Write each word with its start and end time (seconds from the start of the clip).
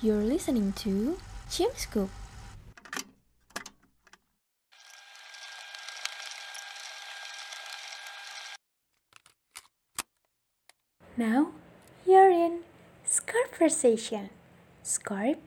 You're 0.00 0.22
listening 0.22 0.74
to 0.84 1.18
Chim 1.50 1.70
Scoop. 1.74 2.08
Now 11.16 11.48
you're 12.06 12.30
in 12.30 12.60
Scorpversation. 13.04 14.30
Scorp 14.84 15.38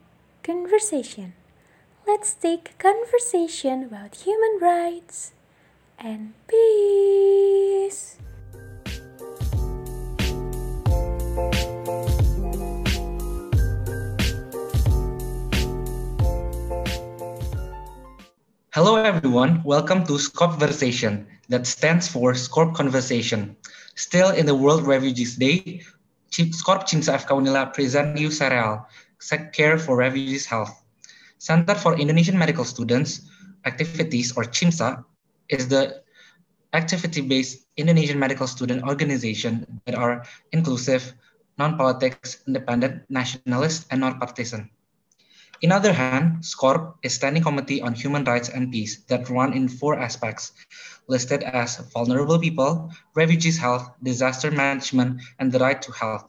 Conversation. 0.43 1.31
Let's 2.05 2.33
take 2.33 2.71
a 2.71 2.83
conversation 2.83 3.85
about 3.85 4.15
human 4.15 4.59
rights 4.59 5.31
and 5.97 6.33
peace. 6.47 8.17
Hello 18.73 18.95
everyone, 18.95 19.61
welcome 19.65 20.05
to 20.05 20.13
Scorpversation, 20.13 21.27
that 21.49 21.67
stands 21.67 22.07
for 22.07 22.31
Scorp 22.31 22.73
Conversation. 22.73 23.57
Still 23.95 24.29
in 24.29 24.45
the 24.45 24.55
World 24.55 24.87
Refugees 24.87 25.35
Day, 25.35 25.83
Scorp 26.31 26.87
Cimsa 26.87 27.19
FK 27.19 27.35
Unila 27.35 27.73
present 27.73 28.17
you 28.17 28.31
Serial, 28.31 28.87
Care 29.51 29.77
for 29.77 29.97
Refugees 29.97 30.45
Health. 30.45 30.71
Center 31.37 31.75
for 31.75 31.99
Indonesian 31.99 32.37
Medical 32.39 32.63
Students 32.63 33.27
Activities 33.65 34.31
or 34.37 34.45
CIMSA 34.45 35.03
is 35.49 35.67
the 35.67 36.01
activity-based 36.71 37.67
Indonesian 37.75 38.19
medical 38.19 38.47
student 38.47 38.87
organization 38.87 39.81
that 39.85 39.95
are 39.95 40.23
inclusive, 40.53 41.13
non-politics, 41.57 42.37
independent, 42.47 43.03
nationalist, 43.09 43.87
and 43.91 43.99
non-partisan. 43.99 44.69
In 45.61 45.71
other 45.71 45.93
hand, 45.93 46.41
SCORP 46.41 46.97
is 47.03 47.13
Standing 47.13 47.43
Committee 47.43 47.81
on 47.83 47.93
Human 47.93 48.23
Rights 48.23 48.49
and 48.49 48.71
Peace 48.71 49.05
that 49.13 49.29
run 49.29 49.53
in 49.53 49.69
four 49.69 49.93
aspects, 49.93 50.53
listed 51.07 51.43
as 51.43 51.77
vulnerable 51.93 52.39
people, 52.39 52.89
refugees 53.13 53.59
health, 53.59 53.93
disaster 54.01 54.49
management, 54.49 55.21
and 55.37 55.51
the 55.51 55.59
right 55.59 55.79
to 55.79 55.91
health. 55.91 56.25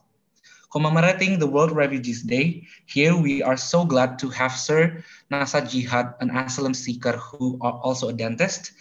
Commemorating 0.71 1.39
the 1.39 1.47
World 1.47 1.73
Refugees 1.73 2.23
Day, 2.23 2.69
here 2.85 3.17
we 3.17 3.43
are 3.43 3.57
so 3.57 3.87
glad 3.87 4.19
to 4.19 4.29
have 4.29 4.53
Sir 4.53 5.03
Nashaat 5.33 5.71
Jihad, 5.71 6.13
an 6.21 6.29
asylum 6.29 6.75
seeker 6.75 7.13
who 7.17 7.57
are 7.63 7.81
also 7.81 8.09
a 8.09 8.13
dentist, 8.13 8.73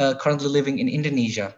uh, 0.00 0.14
currently 0.18 0.48
living 0.48 0.80
in 0.80 0.88
Indonesia. 0.88 1.54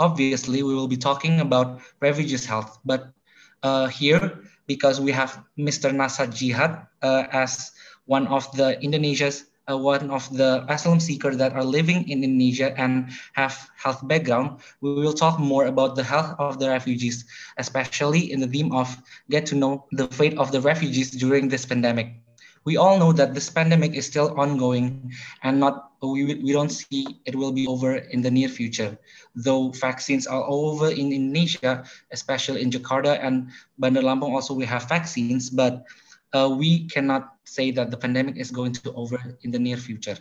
Obviously, 0.00 0.64
we 0.64 0.74
will 0.74 0.88
be 0.88 0.98
talking 0.98 1.38
about 1.38 1.78
refugees 2.00 2.44
health, 2.44 2.82
but 2.84 3.14
uh, 3.62 3.86
here 3.86 4.42
because 4.74 4.96
we 5.04 5.12
have 5.12 5.36
Mr. 5.60 5.92
Nashaat 5.92 6.32
Jihad 6.32 6.88
uh, 7.04 7.24
as 7.32 7.72
one 8.08 8.26
of 8.26 8.48
the 8.56 8.80
Indonesia's 8.80 9.52
uh, 9.70 9.78
one 9.78 10.10
of 10.10 10.26
the 10.34 10.66
asylum 10.66 10.98
seekers 10.98 11.36
that 11.36 11.52
are 11.52 11.62
living 11.62 12.08
in 12.08 12.24
Indonesia 12.24 12.74
and 12.74 13.14
have 13.38 13.54
health 13.78 14.02
background. 14.08 14.58
We 14.80 14.98
will 14.98 15.14
talk 15.14 15.38
more 15.38 15.66
about 15.66 15.94
the 15.94 16.02
health 16.02 16.34
of 16.38 16.58
the 16.58 16.66
refugees, 16.66 17.24
especially 17.58 18.32
in 18.32 18.40
the 18.40 18.50
theme 18.50 18.74
of 18.74 18.90
get 19.30 19.46
to 19.52 19.54
know 19.54 19.86
the 19.92 20.08
fate 20.08 20.34
of 20.34 20.50
the 20.50 20.60
refugees 20.60 21.14
during 21.14 21.46
this 21.46 21.62
pandemic. 21.62 22.18
We 22.64 22.76
all 22.76 22.98
know 22.98 23.12
that 23.14 23.34
this 23.34 23.50
pandemic 23.50 23.94
is 23.94 24.06
still 24.06 24.34
ongoing 24.34 25.14
and 25.42 25.60
not 25.60 25.91
we, 26.08 26.24
we 26.42 26.52
don't 26.52 26.70
see 26.70 27.20
it 27.24 27.34
will 27.34 27.52
be 27.52 27.66
over 27.66 27.96
in 27.96 28.22
the 28.22 28.30
near 28.30 28.48
future. 28.48 28.98
Though 29.34 29.70
vaccines 29.70 30.26
are 30.26 30.44
over 30.48 30.90
in 30.90 31.12
Indonesia, 31.12 31.84
especially 32.10 32.62
in 32.62 32.70
Jakarta 32.70 33.18
and 33.22 33.50
Bandar 33.78 34.02
Lampung 34.02 34.32
also 34.34 34.54
we 34.54 34.64
have 34.64 34.88
vaccines, 34.88 35.50
but 35.50 35.84
uh, 36.32 36.48
we 36.50 36.88
cannot 36.88 37.36
say 37.44 37.70
that 37.70 37.90
the 37.90 37.96
pandemic 37.96 38.36
is 38.36 38.50
going 38.50 38.72
to 38.72 38.92
over 38.94 39.20
in 39.42 39.50
the 39.50 39.58
near 39.58 39.76
future. 39.76 40.16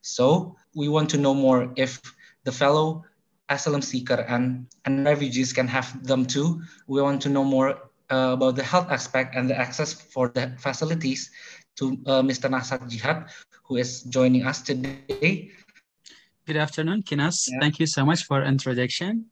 So 0.00 0.56
we 0.74 0.88
want 0.88 1.10
to 1.10 1.18
know 1.18 1.34
more 1.34 1.72
if 1.76 2.00
the 2.44 2.52
fellow 2.52 3.04
asylum 3.48 3.82
seeker 3.82 4.24
and, 4.28 4.66
and 4.84 5.04
refugees 5.04 5.52
can 5.52 5.66
have 5.66 6.06
them 6.06 6.24
too. 6.24 6.62
We 6.86 7.02
want 7.02 7.22
to 7.22 7.28
know 7.28 7.44
more 7.44 7.88
uh, 8.10 8.32
about 8.32 8.56
the 8.56 8.62
health 8.62 8.90
aspect 8.90 9.34
and 9.34 9.50
the 9.50 9.58
access 9.58 9.92
for 9.92 10.28
the 10.28 10.54
facilities 10.58 11.30
to 11.78 11.96
uh, 12.06 12.22
Mr. 12.22 12.50
Nashaat 12.50 12.88
Jihad, 12.90 13.30
who 13.62 13.76
is 13.76 14.02
joining 14.02 14.46
us 14.46 14.62
today. 14.62 15.50
Good 16.46 16.56
afternoon, 16.56 17.02
Kinas. 17.02 17.48
Yeah. 17.48 17.60
Thank 17.60 17.78
you 17.78 17.86
so 17.86 18.04
much 18.04 18.24
for 18.24 18.42
introduction. 18.42 19.26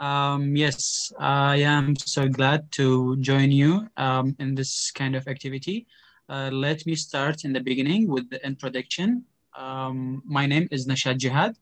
Um, 0.00 0.56
yes, 0.56 1.12
I 1.20 1.56
am 1.58 1.94
so 1.96 2.28
glad 2.28 2.72
to 2.72 3.16
join 3.18 3.52
you 3.52 3.88
um, 3.96 4.34
in 4.40 4.54
this 4.54 4.90
kind 4.90 5.14
of 5.14 5.28
activity. 5.28 5.86
Uh, 6.28 6.50
let 6.52 6.84
me 6.84 6.96
start 6.96 7.44
in 7.44 7.52
the 7.52 7.60
beginning 7.60 8.08
with 8.08 8.28
the 8.28 8.44
introduction. 8.44 9.24
Um, 9.56 10.22
my 10.24 10.46
name 10.46 10.66
is 10.72 10.88
Nashaat 10.88 11.18
Jihad. 11.18 11.54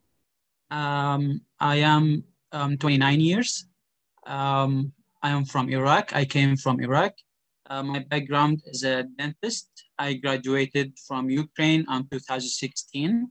Um, 0.71 1.43
I 1.61 1.77
am 1.77 2.25
um, 2.53 2.79
29 2.79 3.21
years. 3.21 3.67
Um, 4.27 4.93
I 5.23 5.31
am 5.31 5.45
from 5.45 5.69
Iraq. 5.69 6.15
I 6.15 6.25
came 6.25 6.57
from 6.57 6.81
Iraq. 6.81 7.13
Uh, 7.69 7.83
my 7.83 7.99
background 7.99 8.63
is 8.67 8.83
a 8.83 9.05
dentist. 9.19 9.69
I 10.03 10.15
graduated 10.15 10.99
from 11.07 11.31
Ukraine 11.31 11.83
in 11.95 12.01
2016. 12.11 13.31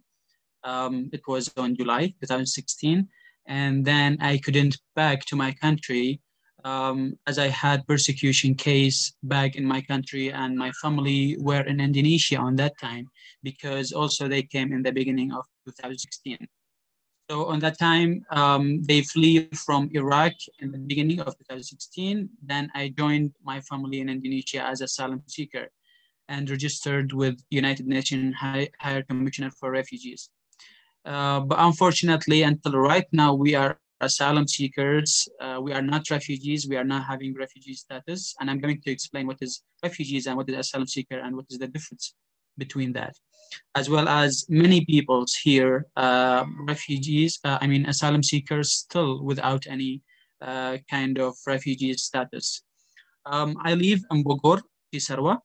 Um, 0.64 1.10
it 1.12 1.24
was 1.28 1.52
on 1.58 1.76
July 1.76 2.04
2016. 2.22 3.10
And 3.48 3.84
then 3.84 4.18
I 4.22 4.38
couldn't 4.38 4.78
back 4.96 5.26
to 5.26 5.36
my 5.36 5.52
country 5.52 6.22
um, 6.64 7.00
as 7.28 7.38
I 7.40 7.50
had 7.50 7.86
persecution 7.88 8.56
case 8.56 9.00
back 9.24 9.56
in 9.60 9.66
my 9.66 9.82
country 9.82 10.32
and 10.32 10.58
my 10.58 10.72
family 10.84 11.36
were 11.40 11.66
in 11.72 11.82
Indonesia 11.82 12.38
on 12.38 12.56
that 12.62 12.78
time 12.80 13.06
because 13.44 13.92
also 13.92 14.30
they 14.30 14.44
came 14.44 14.72
in 14.72 14.82
the 14.82 14.94
beginning 14.94 15.34
of 15.34 15.44
2016. 15.66 16.38
So 17.30 17.48
on 17.48 17.60
that 17.60 17.80
time, 17.80 18.24
um, 18.32 18.84
they 18.84 19.02
flee 19.02 19.50
from 19.66 19.90
Iraq 19.94 20.34
in 20.60 20.72
the 20.72 20.78
beginning 20.78 21.20
of 21.20 21.38
2016. 21.38 22.30
Then 22.44 22.70
I 22.76 22.94
joined 22.98 23.32
my 23.44 23.60
family 23.62 24.00
in 24.00 24.08
Indonesia 24.10 24.62
as 24.64 24.80
asylum 24.82 25.24
seeker 25.28 25.68
and 26.32 26.50
registered 26.50 27.14
with 27.22 27.36
United 27.50 27.86
Nations 27.96 28.36
High, 28.36 28.70
Higher 28.80 29.04
Commissioner 29.04 29.52
for 29.60 29.70
Refugees. 29.72 30.30
Uh, 31.06 31.40
but 31.42 31.58
unfortunately, 31.60 32.40
until 32.44 32.74
right 32.92 33.10
now, 33.12 33.32
we 33.34 33.52
are 33.62 33.74
asylum 34.00 34.48
seekers. 34.48 35.10
Uh, 35.40 35.60
we 35.66 35.72
are 35.74 35.86
not 35.94 36.10
refugees. 36.10 36.68
We 36.68 36.78
are 36.78 36.90
not 36.94 37.04
having 37.12 37.32
refugee 37.36 37.78
status. 37.86 38.34
And 38.40 38.50
I'm 38.50 38.60
going 38.60 38.82
to 38.82 38.92
explain 38.92 39.28
what 39.28 39.40
is 39.42 39.64
refugees 39.84 40.26
and 40.28 40.38
what 40.38 40.50
is 40.50 40.58
asylum 40.64 40.88
seeker 40.88 41.20
and 41.20 41.36
what 41.36 41.46
is 41.50 41.60
the 41.60 41.68
difference 41.68 42.14
between 42.58 42.94
that 42.94 43.14
as 43.76 43.90
well 43.90 44.08
as 44.08 44.46
many 44.50 44.86
peoples 44.86 45.34
here, 45.36 45.86
uh, 45.96 46.46
refugees, 46.68 47.40
uh, 47.44 47.58
I 47.62 47.68
mean, 47.68 47.86
asylum 47.86 48.24
seekers 48.24 48.74
still 48.74 49.24
without 49.24 49.66
any 49.68 50.02
uh, 50.42 50.78
kind 50.90 51.20
of 51.20 51.36
refugee 51.46 51.94
status. 51.94 52.64
Um, 53.26 53.58
I 53.64 53.76
live 53.76 54.02
in 54.12 54.24
Bogor, 54.24 54.62
Cisarua, 54.94 55.40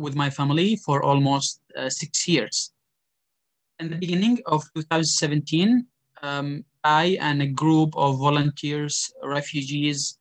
with 0.00 0.16
my 0.16 0.30
family 0.30 0.76
for 0.76 1.02
almost 1.02 1.60
uh, 1.76 1.90
six 1.90 2.26
years. 2.26 2.72
In 3.78 3.90
the 3.90 3.96
beginning 3.96 4.38
of 4.46 4.62
2017, 4.74 5.86
um, 6.22 6.64
I 6.82 7.18
and 7.20 7.42
a 7.42 7.46
group 7.46 7.90
of 7.96 8.18
volunteers, 8.18 9.12
refugees 9.22 10.18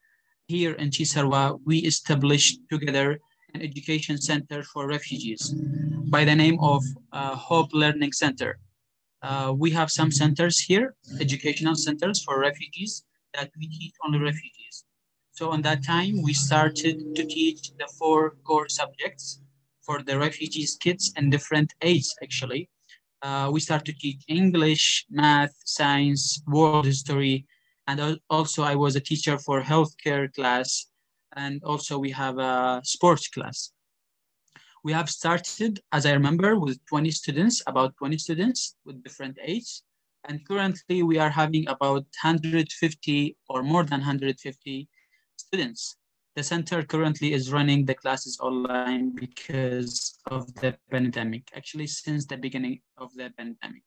here 0.48 0.74
in 0.74 0.90
Cisarua, 0.90 1.60
we 1.66 1.78
established 1.80 2.60
together 2.70 3.20
an 3.54 3.62
education 3.62 4.18
center 4.18 4.64
for 4.64 4.88
refugees 4.88 5.54
by 6.16 6.24
the 6.26 6.36
name 6.36 6.58
of 6.60 6.84
uh, 7.14 7.36
Hope 7.36 7.70
Learning 7.74 8.12
Center. 8.12 8.60
Uh, 9.22 9.54
we 9.56 9.72
have 9.72 9.90
some 9.92 10.12
centers 10.12 10.60
here, 10.60 10.96
educational 11.20 11.76
centers 11.76 12.24
for 12.24 12.40
refugees 12.40 13.04
that 13.34 13.50
we 13.58 13.68
teach 13.68 13.94
only 14.06 14.20
refugees. 14.20 14.86
So 15.32 15.52
on 15.52 15.62
that 15.64 15.84
time, 15.84 16.22
we 16.22 16.34
started 16.34 17.16
to 17.16 17.26
teach 17.26 17.72
the 17.78 17.88
four 17.98 18.36
core 18.44 18.70
subjects 18.70 19.42
for 19.86 20.02
the 20.04 20.18
refugees 20.18 20.78
kids 20.80 21.12
and 21.16 21.32
different 21.32 21.74
ages 21.82 22.16
actually. 22.24 22.70
Uh, 23.22 23.50
we 23.52 23.60
start 23.60 23.84
to 23.86 23.94
teach 23.94 24.22
English, 24.28 25.06
math, 25.10 25.54
science, 25.66 26.42
world 26.48 26.86
history, 26.86 27.46
and 27.88 28.20
also 28.30 28.64
I 28.64 28.76
was 28.76 28.96
a 28.96 29.02
teacher 29.02 29.38
for 29.38 29.62
healthcare 29.62 30.34
class 30.34 30.88
and 31.36 31.62
also 31.64 31.98
we 31.98 32.12
have 32.12 32.38
a 32.38 32.82
sports 32.84 33.28
class. 33.28 33.72
We 34.84 34.94
have 34.94 35.10
started, 35.10 35.82
as 35.92 36.06
I 36.06 36.14
remember, 36.14 36.58
with 36.58 36.80
20 36.86 37.12
students, 37.12 37.62
about 37.68 37.98
20 37.98 38.18
students 38.18 38.76
with 38.86 39.04
different 39.04 39.38
ages. 39.44 39.84
And 40.28 40.46
currently 40.48 41.04
we 41.04 41.18
are 41.18 41.30
having 41.30 41.68
about 41.68 42.06
150 42.24 43.38
or 43.50 43.64
more 43.64 43.84
than 43.84 44.00
150 44.00 44.88
students. 45.38 45.98
The 46.36 46.44
center 46.44 46.84
currently 46.84 47.34
is 47.34 47.52
running 47.52 47.86
the 47.86 47.96
classes 47.96 48.40
online 48.40 49.16
because 49.16 50.20
of 50.28 50.54
the 50.56 50.78
pandemic, 50.92 51.50
actually 51.56 51.88
since 51.88 52.26
the 52.26 52.38
beginning 52.38 52.82
of 52.98 53.14
the 53.16 53.32
pandemic. 53.38 53.84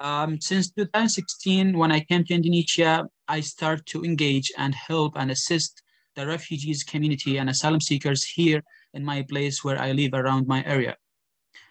Um, 0.00 0.40
since 0.40 0.70
2016, 0.70 1.76
when 1.76 1.92
I 1.92 2.00
came 2.00 2.24
to 2.24 2.34
Indonesia, 2.34 3.06
I 3.28 3.40
start 3.40 3.86
to 3.86 4.02
engage 4.02 4.50
and 4.56 4.74
help 4.74 5.16
and 5.16 5.30
assist 5.30 5.82
the 6.16 6.26
refugees 6.26 6.82
community 6.82 7.36
and 7.36 7.48
asylum 7.48 7.80
seekers 7.80 8.24
here 8.24 8.62
in 8.94 9.04
my 9.04 9.22
place 9.22 9.62
where 9.62 9.78
I 9.78 9.92
live 9.92 10.14
around 10.14 10.48
my 10.48 10.64
area. 10.64 10.96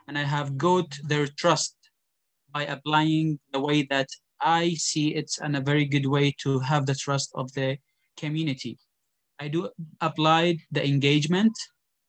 And 0.07 0.17
I 0.17 0.23
have 0.23 0.57
got 0.57 0.97
their 1.03 1.27
trust 1.27 1.75
by 2.51 2.65
applying 2.65 3.39
the 3.51 3.59
way 3.59 3.83
that 3.89 4.07
I 4.41 4.73
see 4.75 5.15
it's 5.15 5.39
in 5.41 5.55
a 5.55 5.61
very 5.61 5.85
good 5.85 6.05
way 6.05 6.33
to 6.43 6.59
have 6.59 6.85
the 6.85 6.95
trust 6.95 7.31
of 7.35 7.51
the 7.53 7.77
community. 8.15 8.77
I 9.39 9.47
do 9.47 9.69
apply 10.01 10.57
the 10.71 10.85
engagement. 10.85 11.53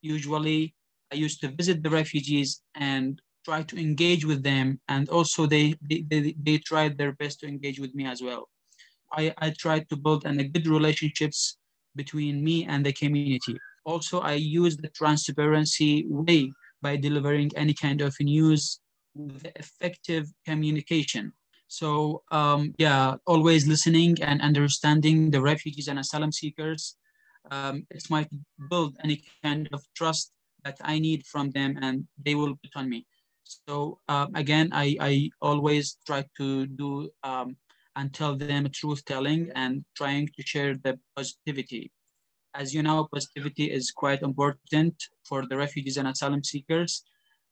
Usually 0.03 0.75
I 1.13 1.17
used 1.17 1.41
to 1.43 1.49
visit 1.49 1.83
the 1.83 1.91
refugees 1.91 2.63
and 2.75 3.21
try 3.45 3.63
to 3.63 3.79
engage 3.79 4.25
with 4.25 4.43
them. 4.43 4.81
And 4.89 5.09
also 5.09 5.47
they, 5.47 5.75
they, 5.89 6.05
they, 6.09 6.35
they 6.43 6.59
tried 6.59 6.99
their 6.99 7.13
best 7.13 7.41
to 7.41 7.47
engage 7.47 7.81
with 7.81 7.95
me 7.95 8.07
as 8.07 8.23
well. 8.23 8.49
I, 9.13 9.35
I 9.39 9.51
tried 9.59 9.89
to 9.89 9.97
build 9.97 10.25
a 10.25 10.33
good 10.45 10.67
relationships 10.67 11.57
between 11.97 12.45
me 12.45 12.67
and 12.67 12.85
the 12.87 12.93
community. 12.93 13.59
Also, 13.85 14.21
I 14.21 14.35
use 14.35 14.77
the 14.77 14.89
transparency 14.89 16.05
way 16.09 16.53
by 16.83 16.97
delivering 16.97 17.51
any 17.57 17.75
kind 17.75 18.01
of 18.01 18.15
news 18.21 18.81
with 19.15 19.45
effective 19.57 20.27
communication. 20.47 21.33
So 21.67 22.23
um, 22.31 22.75
yeah, 22.79 23.17
always 23.27 23.67
listening 23.67 24.17
and 24.23 24.41
understanding 24.43 25.31
the 25.31 25.41
refugees 25.41 25.89
and 25.89 25.99
asylum 25.99 26.33
seekers. 26.33 26.97
Um, 27.51 27.87
it 27.91 28.09
might 28.11 28.29
build 28.69 28.97
any 29.03 29.23
kind 29.43 29.69
of 29.73 29.83
trust 29.95 30.33
that 30.65 30.79
I 30.83 30.99
need 30.99 31.27
from 31.27 31.51
them 31.51 31.79
and 31.81 32.07
they 32.25 32.35
will 32.35 32.57
put 32.63 32.77
on 32.77 32.89
me. 32.89 33.07
So 33.45 33.99
um, 34.09 34.35
again, 34.35 34.71
I, 34.73 34.97
I 35.01 35.31
always 35.41 35.99
try 36.07 36.25
to 36.39 36.67
do 36.67 37.11
um, 37.25 37.57
and 37.97 38.13
tell 38.15 38.37
them 38.37 38.69
truth 38.71 39.05
telling 39.05 39.51
and 39.55 39.85
trying 39.97 40.29
to 40.37 40.43
share 40.43 40.77
the 40.77 40.99
positivity. 41.17 41.91
As 42.55 42.75
you 42.75 42.83
know, 42.83 43.09
positivity 43.13 43.71
is 43.71 43.91
quite 43.91 44.23
important 44.23 44.95
for 45.25 45.47
the 45.47 45.57
refugees 45.57 45.97
and 45.97 46.09
asylum 46.09 46.43
seekers 46.45 47.05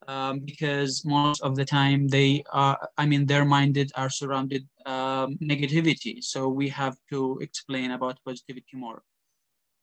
um, 0.06 0.41
because 0.41 1.05
most 1.05 1.43
of 1.43 1.56
the 1.56 1.65
time 1.65 2.09
they 2.09 2.43
are, 2.53 2.79
I 2.97 3.06
mean, 3.06 3.27
their 3.27 3.45
minded 3.45 3.91
are 3.95 4.11
surrounded 4.11 4.67
um, 4.87 5.37
negativity. 5.43 6.23
So 6.23 6.49
we 6.49 6.69
have 6.71 6.97
to 7.11 7.39
explain 7.41 7.93
about 7.93 8.19
positivity 8.25 8.75
more. 8.75 9.03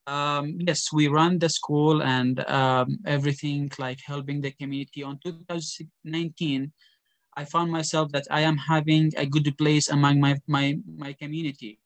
Um, 0.08 0.58
yes, 0.60 0.94
we 0.94 1.08
run 1.08 1.40
the 1.40 1.50
school 1.50 2.04
and 2.04 2.40
um, 2.48 3.00
everything 3.06 3.72
like 3.80 4.00
helping 4.06 4.42
the 4.42 4.52
community. 4.52 5.04
On 5.04 5.20
2019, 5.24 6.72
I 7.38 7.46
found 7.46 7.72
myself 7.72 8.12
that 8.12 8.28
I 8.30 8.42
am 8.42 8.58
having 8.58 9.12
a 9.18 9.26
good 9.26 9.58
place 9.58 9.90
among 9.90 10.22
my, 10.22 10.38
my, 10.48 10.78
my 10.86 11.14
community. 11.14 11.80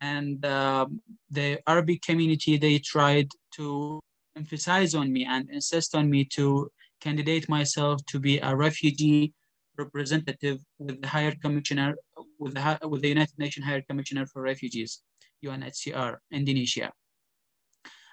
And 0.00 0.44
uh, 0.44 0.86
the 1.30 1.58
Arabic 1.66 2.02
community, 2.02 2.58
they 2.58 2.78
tried 2.78 3.28
to 3.54 4.00
emphasize 4.36 4.94
on 4.94 5.10
me 5.12 5.24
and 5.24 5.48
insist 5.50 5.94
on 5.94 6.10
me 6.10 6.24
to 6.36 6.70
candidate 7.00 7.48
myself 7.48 8.04
to 8.06 8.20
be 8.20 8.38
a 8.38 8.54
refugee 8.54 9.32
representative 9.78 10.60
with 10.78 11.00
the 11.00 11.08
Higher 11.08 11.34
Commissioner, 11.42 11.94
with 12.38 12.54
the, 12.54 12.78
with 12.88 13.02
the 13.02 13.08
United 13.08 13.38
Nations 13.38 13.66
Higher 13.66 13.82
Commissioner 13.82 14.26
for 14.26 14.42
Refugees, 14.42 15.02
UNHCR, 15.44 16.16
Indonesia. 16.30 16.92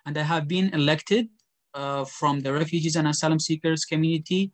And 0.05 0.17
I 0.17 0.23
have 0.23 0.47
been 0.47 0.69
elected 0.73 1.29
uh, 1.73 2.05
from 2.05 2.41
the 2.41 2.53
refugees 2.53 2.95
and 2.95 3.07
asylum 3.07 3.39
seekers 3.39 3.85
community, 3.85 4.51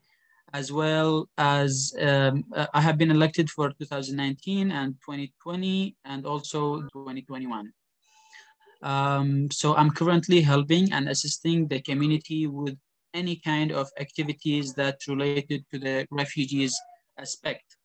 as 0.54 0.72
well 0.72 1.30
as 1.38 1.94
um, 2.00 2.44
uh, 2.56 2.68
I 2.74 2.82
have 2.82 2.98
been 2.98 3.12
elected 3.12 3.50
for 3.50 3.72
2019 3.72 4.72
and 4.72 4.96
2020, 5.06 5.96
and 6.06 6.26
also 6.26 6.82
2021. 6.94 7.74
Um, 8.82 9.52
so 9.52 9.76
I'm 9.76 9.92
currently 9.92 10.42
helping 10.42 10.92
and 10.94 11.10
assisting 11.10 11.68
the 11.68 11.82
community 11.82 12.48
with 12.48 12.78
any 13.14 13.36
kind 13.36 13.72
of 13.72 13.90
activities 14.00 14.74
that 14.76 15.00
related 15.08 15.66
to 15.72 15.80
the 15.80 16.08
refugees 16.12 16.80
aspect. 17.18 17.79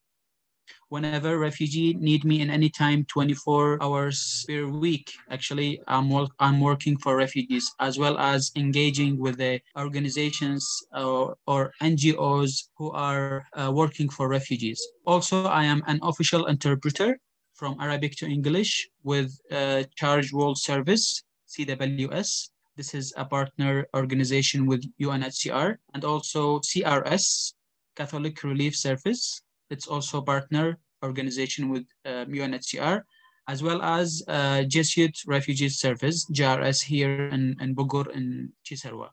Whenever 0.95 1.39
refugee 1.39 1.95
need 1.95 2.25
me 2.25 2.41
in 2.41 2.51
any 2.51 2.71
time, 2.71 3.05
24 3.07 3.83
hours 3.83 4.45
per 4.47 4.65
week, 4.67 5.11
actually, 5.29 5.81
I'm, 5.89 6.07
I'm 6.39 6.61
working 6.61 6.97
for 6.99 7.17
refugees 7.17 7.67
as 7.81 7.99
well 7.99 8.17
as 8.17 8.53
engaging 8.55 9.19
with 9.19 9.37
the 9.39 9.61
organizations 9.77 10.63
or, 10.95 11.35
or 11.49 11.73
NGOs 11.83 12.69
who 12.79 12.93
are 12.93 13.45
uh, 13.55 13.73
working 13.75 14.09
for 14.09 14.29
refugees. 14.29 14.81
Also, 15.05 15.47
I 15.47 15.65
am 15.65 15.83
an 15.89 15.99
official 16.03 16.47
interpreter 16.47 17.19
from 17.55 17.77
Arabic 17.81 18.15
to 18.19 18.27
English 18.27 18.89
with 19.03 19.37
uh, 19.51 19.83
Church 19.97 20.33
World 20.33 20.59
Service, 20.59 21.25
CWS, 21.49 22.51
this 22.77 22.95
is 22.95 23.13
a 23.17 23.25
partner 23.25 23.87
organization 23.97 24.67
with 24.67 24.83
UNHCR 25.01 25.77
and 25.93 26.05
also 26.05 26.59
CRS, 26.61 27.55
Catholic 27.97 28.43
Relief 28.43 28.75
Service. 28.77 29.43
It's 29.71 29.87
also 29.87 30.19
a 30.19 30.23
partner 30.23 30.79
organization 31.05 31.69
with 31.69 31.85
um, 32.07 32.27
UNHCR, 32.33 33.03
as 33.49 33.63
well 33.63 33.83
as 33.83 34.23
uh, 34.29 34.63
Jesuit 34.65 35.15
Refugee 35.27 35.69
Service, 35.69 36.27
JRS 36.31 36.83
here 36.83 37.29
in, 37.29 37.57
in 37.61 37.75
Bogor 37.75 38.11
in 38.11 38.53
Cisarua. 38.65 39.11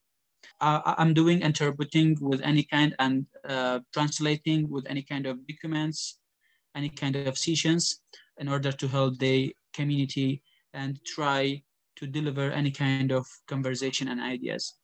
Uh, 0.59 0.81
I'm 0.97 1.13
doing 1.13 1.41
interpreting 1.41 2.17
with 2.21 2.41
any 2.41 2.63
kind 2.63 2.95
and 2.99 3.25
uh, 3.47 3.79
translating 3.93 4.69
with 4.69 4.85
any 4.87 5.01
kind 5.01 5.25
of 5.25 5.45
documents, 5.47 6.19
any 6.75 6.89
kind 6.89 7.15
of 7.15 7.37
sessions 7.37 8.01
in 8.37 8.47
order 8.47 8.71
to 8.71 8.87
help 8.87 9.17
the 9.17 9.55
community 9.73 10.41
and 10.73 10.99
try 11.05 11.61
to 11.97 12.07
deliver 12.07 12.51
any 12.51 12.71
kind 12.71 13.11
of 13.11 13.25
conversation 13.47 14.07
and 14.07 14.21
ideas. 14.21 14.75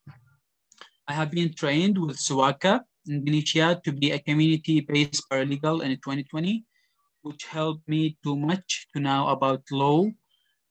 I 1.08 1.14
have 1.14 1.32
been 1.32 1.54
trained 1.54 1.98
with 1.98 2.18
SUAKA 2.18 2.82
Indonesia 3.08 3.80
to 3.84 3.92
be 3.92 4.12
a 4.12 4.20
community-based 4.20 5.24
paralegal 5.32 5.82
in 5.82 5.96
2020, 5.98 6.64
which 7.22 7.46
helped 7.46 7.88
me 7.88 8.18
too 8.24 8.36
much 8.36 8.88
to 8.94 9.00
know 9.00 9.28
about 9.28 9.62
law 9.72 10.06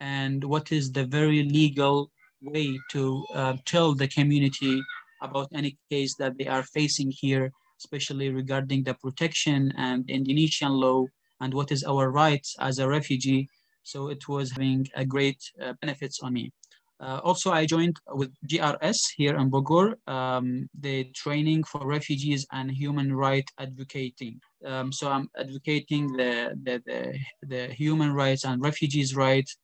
and 0.01 0.45
what 0.45 0.73
is 0.73 0.93
the 0.93 1.05
very 1.05 1.43
legal 1.43 2.11
way 2.43 2.79
to 2.91 3.25
uh, 3.35 3.57
tell 3.65 3.95
the 3.95 4.09
community 4.09 4.83
about 5.23 5.49
any 5.55 5.77
case 5.91 6.15
that 6.17 6.37
they 6.39 6.47
are 6.47 6.63
facing 6.63 7.11
here, 7.11 7.51
especially 7.79 8.31
regarding 8.31 8.85
the 8.85 8.95
protection 8.95 9.73
and 9.77 10.09
Indonesian 10.09 10.73
law 10.73 11.07
and 11.41 11.55
what 11.55 11.73
is 11.73 11.85
our 11.85 12.11
rights 12.11 12.55
as 12.61 12.79
a 12.79 12.89
refugee 12.89 13.49
so 13.87 14.09
it 14.09 14.27
was 14.29 14.51
having 14.51 14.85
a 14.97 15.05
great 15.05 15.39
uh, 15.63 15.73
benefits 15.81 16.19
on 16.21 16.33
me. 16.33 16.53
Uh, 16.99 17.21
also, 17.23 17.53
I 17.53 17.67
joined 17.67 17.97
with 18.09 18.33
JRS 18.49 19.13
here 19.17 19.37
in 19.37 19.51
Bogor, 19.51 19.97
um, 20.09 20.69
the 20.81 21.05
training 21.15 21.65
for 21.65 21.87
refugees 21.87 22.47
and 22.53 22.71
human 22.71 23.15
right 23.15 23.49
advocating. 23.59 24.41
Um, 24.65 24.91
so 24.93 25.11
I'm 25.11 25.29
advocating 25.39 26.13
the, 26.13 26.59
the, 26.63 26.83
the, 26.87 27.19
the, 27.43 27.75
human 27.75 28.15
rights 28.15 28.45
and 28.45 28.63
refugees' 28.63 29.15
rights 29.15 29.59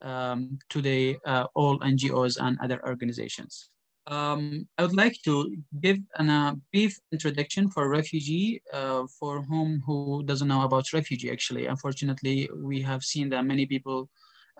um, 0.00 0.58
to 0.70 0.80
the 0.80 1.18
uh, 1.26 1.46
all 1.54 1.78
NGOs 1.80 2.38
and 2.40 2.58
other 2.62 2.80
organizations. 2.86 3.68
Um, 4.06 4.66
I 4.78 4.82
would 4.82 4.96
like 4.96 5.16
to 5.24 5.54
give 5.80 5.98
an, 6.16 6.30
a 6.30 6.32
uh, 6.32 6.54
brief 6.72 6.98
introduction 7.12 7.70
for 7.70 7.90
refugee 7.90 8.62
uh, 8.72 9.04
for 9.18 9.42
whom 9.42 9.82
who 9.86 10.22
doesn't 10.24 10.48
know 10.48 10.62
about 10.62 10.92
refugee 10.94 11.30
actually. 11.30 11.66
Unfortunately, 11.66 12.48
we 12.56 12.80
have 12.80 13.04
seen 13.04 13.28
that 13.28 13.44
many 13.44 13.66
people 13.66 14.08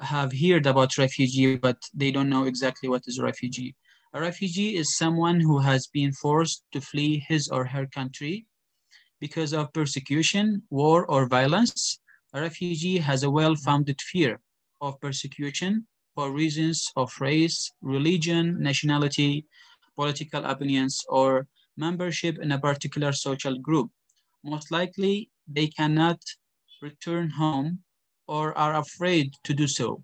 have 0.00 0.32
heard 0.32 0.66
about 0.66 0.98
refugee, 0.98 1.56
but 1.56 1.78
they 1.94 2.10
don't 2.10 2.30
know 2.30 2.44
exactly 2.44 2.88
what 2.88 3.02
is 3.06 3.18
a 3.18 3.22
refugee. 3.22 3.74
A 4.12 4.20
refugee 4.20 4.76
is 4.76 4.96
someone 4.96 5.40
who 5.40 5.58
has 5.58 5.86
been 5.86 6.12
forced 6.12 6.64
to 6.72 6.80
flee 6.80 7.24
his 7.28 7.48
or 7.48 7.64
her 7.64 7.86
country 7.86 8.46
because 9.20 9.52
of 9.52 9.72
persecution, 9.72 10.62
war, 10.70 11.06
or 11.06 11.28
violence. 11.28 12.00
A 12.32 12.40
refugee 12.40 12.98
has 12.98 13.22
a 13.22 13.30
well-founded 13.30 14.00
fear 14.00 14.40
of 14.80 15.00
persecution, 15.00 15.86
for 16.14 16.32
reasons 16.32 16.90
of 16.96 17.12
race, 17.20 17.70
religion, 17.82 18.60
nationality, 18.60 19.46
political 19.96 20.44
opinions, 20.44 21.04
or 21.08 21.46
membership 21.76 22.38
in 22.38 22.52
a 22.52 22.58
particular 22.58 23.12
social 23.12 23.58
group. 23.58 23.90
Most 24.42 24.70
likely, 24.70 25.30
they 25.46 25.68
cannot 25.68 26.20
return 26.82 27.30
home 27.30 27.80
or 28.30 28.56
are 28.56 28.76
afraid 28.76 29.34
to 29.42 29.52
do 29.52 29.66
so. 29.66 30.00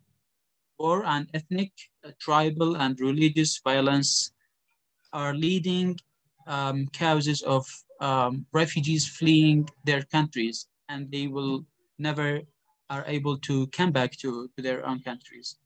War 0.81 1.07
and 1.07 1.31
ethnic, 1.33 1.73
uh, 2.05 2.11
tribal, 2.19 2.77
and 2.77 3.01
religious 3.01 3.61
violence 3.63 4.33
are 5.13 5.33
leading 5.33 5.97
um, 6.49 6.89
causes 6.89 7.41
of 7.43 7.65
um, 8.01 8.45
refugees 8.53 9.07
fleeing 9.07 9.69
their 9.85 10.03
countries, 10.17 10.67
and 10.89 11.09
they 11.11 11.29
will 11.29 11.65
never 11.99 12.41
are 12.91 13.05
able 13.07 13.37
to 13.49 13.67
come 13.69 13.93
back 13.93 14.13
to, 14.23 14.51
to 14.57 14.63
their 14.63 14.85
own 14.87 15.01
countries. 15.01 15.59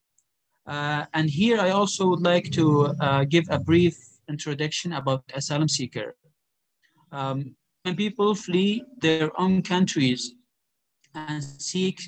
Uh, 0.67 1.05
and 1.14 1.29
here 1.29 1.59
I 1.59 1.71
also 1.71 2.09
would 2.09 2.23
like 2.23 2.50
to 2.52 2.95
uh, 3.00 3.25
give 3.25 3.45
a 3.50 3.59
brief 3.59 3.97
introduction 4.29 4.93
about 4.93 5.25
asylum 5.35 5.69
seeker. 5.69 6.14
Um, 7.11 7.57
when 7.85 7.97
people 7.97 8.35
flee 8.35 8.85
their 9.00 9.29
own 9.40 9.62
countries 9.62 10.35
and 11.14 11.43
seek 11.43 12.00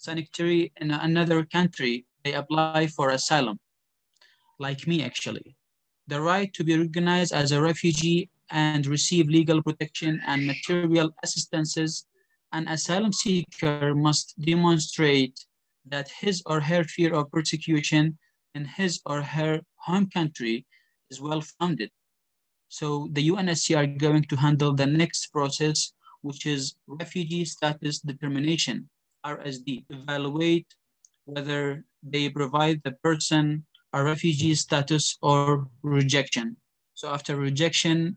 sanctuary 0.00 0.72
in 0.80 0.90
another 0.90 1.44
country, 1.44 2.06
they 2.24 2.32
apply 2.32 2.86
for 2.86 3.10
asylum, 3.10 3.58
like 4.58 4.86
me 4.86 5.02
actually. 5.02 5.54
the 6.10 6.20
right 6.20 6.52
to 6.54 6.64
be 6.64 6.76
recognized 6.76 7.32
as 7.32 7.52
a 7.52 7.62
refugee 7.62 8.28
and 8.50 8.84
receive 8.86 9.28
legal 9.28 9.62
protection 9.62 10.20
and 10.26 10.44
material 10.44 11.08
assistances, 11.22 12.06
an 12.52 12.66
asylum 12.66 13.12
seeker 13.12 13.94
must 13.94 14.34
demonstrate 14.40 15.36
that 15.86 16.08
his 16.22 16.42
or 16.46 16.60
her 16.60 16.82
fear 16.82 17.14
of 17.14 17.30
persecution 17.30 18.18
in 18.56 18.64
his 18.64 19.00
or 19.06 19.22
her 19.22 19.60
home 19.76 20.08
country 20.10 20.66
is 21.10 21.20
well 21.20 21.42
founded. 21.58 21.90
So 22.68 23.08
the 23.12 23.28
UNHCR 23.30 23.76
are 23.76 23.86
going 23.86 24.24
to 24.24 24.36
handle 24.36 24.72
the 24.74 24.86
next 24.86 25.22
process, 25.28 25.92
which 26.22 26.44
is 26.44 26.74
refugee 26.88 27.44
status 27.44 28.00
determination, 28.00 28.88
RSD, 29.24 29.84
evaluate 29.90 30.66
whether 31.24 31.84
they 32.02 32.28
provide 32.28 32.80
the 32.84 32.92
person 33.02 33.66
a 33.92 34.02
refugee 34.02 34.54
status 34.54 35.18
or 35.22 35.68
rejection. 35.82 36.56
So 36.94 37.10
after 37.10 37.36
rejection, 37.36 38.16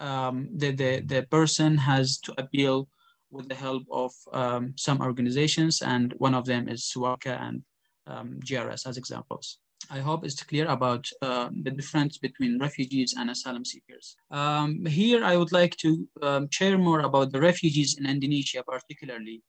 um, 0.00 0.48
the, 0.56 0.70
the, 0.72 1.00
the 1.00 1.22
person 1.30 1.76
has 1.76 2.18
to 2.20 2.34
appeal 2.38 2.88
with 3.30 3.48
the 3.48 3.54
help 3.54 3.84
of 3.90 4.12
um, 4.32 4.74
some 4.76 5.00
organizations, 5.00 5.82
and 5.82 6.12
one 6.18 6.34
of 6.34 6.44
them 6.44 6.68
is 6.68 6.90
SUAKA 6.94 7.40
and 7.40 7.62
um, 8.06 8.40
JRS 8.44 8.86
as 8.86 8.96
examples. 8.96 9.58
I 9.90 9.98
hope 9.98 10.24
it's 10.24 10.42
clear 10.42 10.66
about 10.68 11.08
uh, 11.22 11.48
the 11.62 11.70
difference 11.70 12.18
between 12.18 12.60
refugees 12.60 13.14
and 13.18 13.30
asylum 13.30 13.64
seekers. 13.64 14.16
Um, 14.30 14.86
here, 14.86 15.24
I 15.24 15.36
would 15.36 15.52
like 15.52 15.76
to 15.78 16.08
um, 16.22 16.48
share 16.50 16.78
more 16.78 17.00
about 17.00 17.32
the 17.32 17.40
refugees 17.40 17.96
in 17.98 18.06
Indonesia, 18.06 18.62
particularly. 18.62 19.42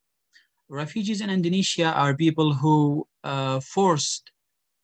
Refugees 0.74 1.22
in 1.22 1.30
Indonesia 1.30 1.94
are 1.94 2.18
people 2.18 2.51
who 2.51 3.06
uh, 3.24 3.60
forced 3.60 4.32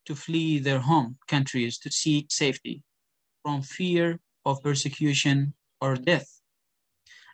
to 0.05 0.13
flee 0.13 0.59
their 0.59 0.77
home 0.77 1.17
countries 1.27 1.79
to 1.79 1.89
seek 1.89 2.31
safety 2.31 2.83
from 3.41 3.63
fear 3.63 4.19
of 4.45 4.61
persecution 4.61 5.51
or 5.81 5.95
death. 5.95 6.29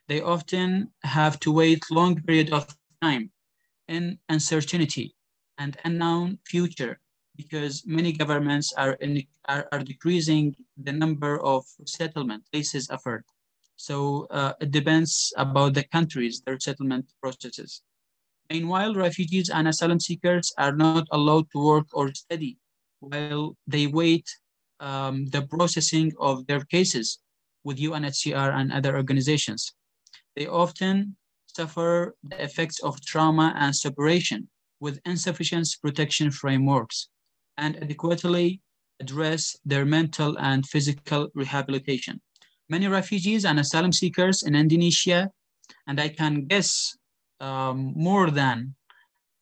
They 0.08 0.22
often 0.22 0.94
have 1.04 1.38
to 1.42 1.52
wait 1.52 1.84
long 1.92 2.16
period 2.22 2.54
of 2.54 2.74
time 3.02 3.30
in 3.90 4.20
uncertainty 4.30 5.16
and 5.58 5.76
unknown 5.84 6.40
future 6.48 7.02
because 7.36 7.86
many 7.86 8.14
governments 8.14 8.72
are, 8.78 8.94
in, 9.04 9.22
are, 9.50 9.68
are 9.74 9.84
decreasing 9.84 10.56
the 10.78 10.94
number 10.94 11.44
of 11.44 11.66
settlement 11.84 12.44
places 12.54 12.90
offered. 12.90 13.26
So 13.76 14.28
uh, 14.32 14.54
it 14.62 14.72
depends 14.72 15.34
about 15.36 15.74
the 15.74 15.84
countries, 15.84 16.40
their 16.40 16.58
settlement 16.58 17.12
processes. 17.20 17.82
Meanwhile, 18.50 18.94
refugees 18.96 19.50
and 19.50 19.68
asylum 19.68 20.00
seekers 20.00 20.54
are 20.58 20.76
not 20.76 21.08
allowed 21.12 21.48
to 21.52 21.64
work 21.64 21.88
or 21.94 22.14
study 22.14 22.58
while 23.00 23.58
they 23.68 23.88
wait 23.88 24.28
um, 24.80 25.26
the 25.28 25.42
processing 25.44 26.12
of 26.20 26.46
their 26.48 26.62
cases 26.62 27.20
with 27.64 27.78
UNHCR 27.80 28.54
and 28.54 28.72
other 28.72 28.96
organizations. 28.96 29.74
They 30.36 30.48
often 30.48 31.16
suffer 31.48 32.16
the 32.24 32.42
effects 32.44 32.80
of 32.80 33.02
trauma 33.02 33.54
and 33.58 33.76
separation 33.76 34.50
with 34.80 35.00
insufficient 35.06 35.68
protection 35.82 36.30
frameworks 36.30 37.08
and 37.58 37.82
adequately 37.82 38.62
address 39.00 39.56
their 39.66 39.86
mental 39.86 40.38
and 40.38 40.66
physical 40.66 41.30
rehabilitation. 41.34 42.22
Many 42.70 42.88
refugees 42.88 43.46
and 43.46 43.60
asylum 43.60 43.94
seekers 43.94 44.44
in 44.44 44.56
Indonesia, 44.56 45.32
and 45.88 46.00
I 46.00 46.10
can 46.10 46.46
guess 46.46 46.96
um, 47.40 47.94
more 47.96 48.32
than 48.32 48.76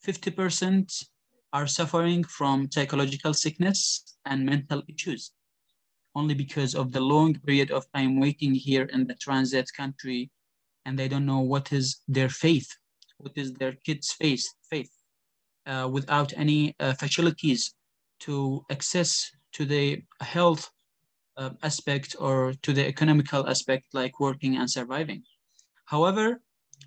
50% 0.05 1.05
are 1.53 1.67
suffering 1.67 2.23
from 2.23 2.69
psychological 2.71 3.33
sickness 3.33 4.15
and 4.25 4.45
mental 4.45 4.81
issues 4.88 5.31
only 6.15 6.33
because 6.33 6.75
of 6.75 6.91
the 6.91 7.00
long 7.00 7.33
period 7.39 7.71
of 7.71 7.91
time 7.93 8.19
waiting 8.19 8.53
here 8.53 8.83
in 8.93 9.07
the 9.07 9.15
transit 9.15 9.69
country 9.75 10.29
and 10.85 10.97
they 10.97 11.07
don't 11.07 11.25
know 11.25 11.39
what 11.39 11.71
is 11.71 12.01
their 12.07 12.29
faith, 12.29 12.69
what 13.17 13.31
is 13.35 13.53
their 13.53 13.73
kids' 13.85 14.12
faith, 14.12 14.45
faith 14.69 14.91
uh, 15.65 15.89
without 15.91 16.33
any 16.35 16.75
uh, 16.79 16.93
facilities 16.93 17.73
to 18.19 18.63
access 18.69 19.31
to 19.53 19.65
the 19.65 20.03
health 20.21 20.69
uh, 21.38 21.51
aspect 21.63 22.15
or 22.19 22.53
to 22.62 22.73
the 22.73 22.85
economical 22.85 23.47
aspect 23.50 23.85
like 23.93 24.19
working 24.19 24.57
and 24.57 24.69
surviving. 24.69 25.23
However, 25.85 26.41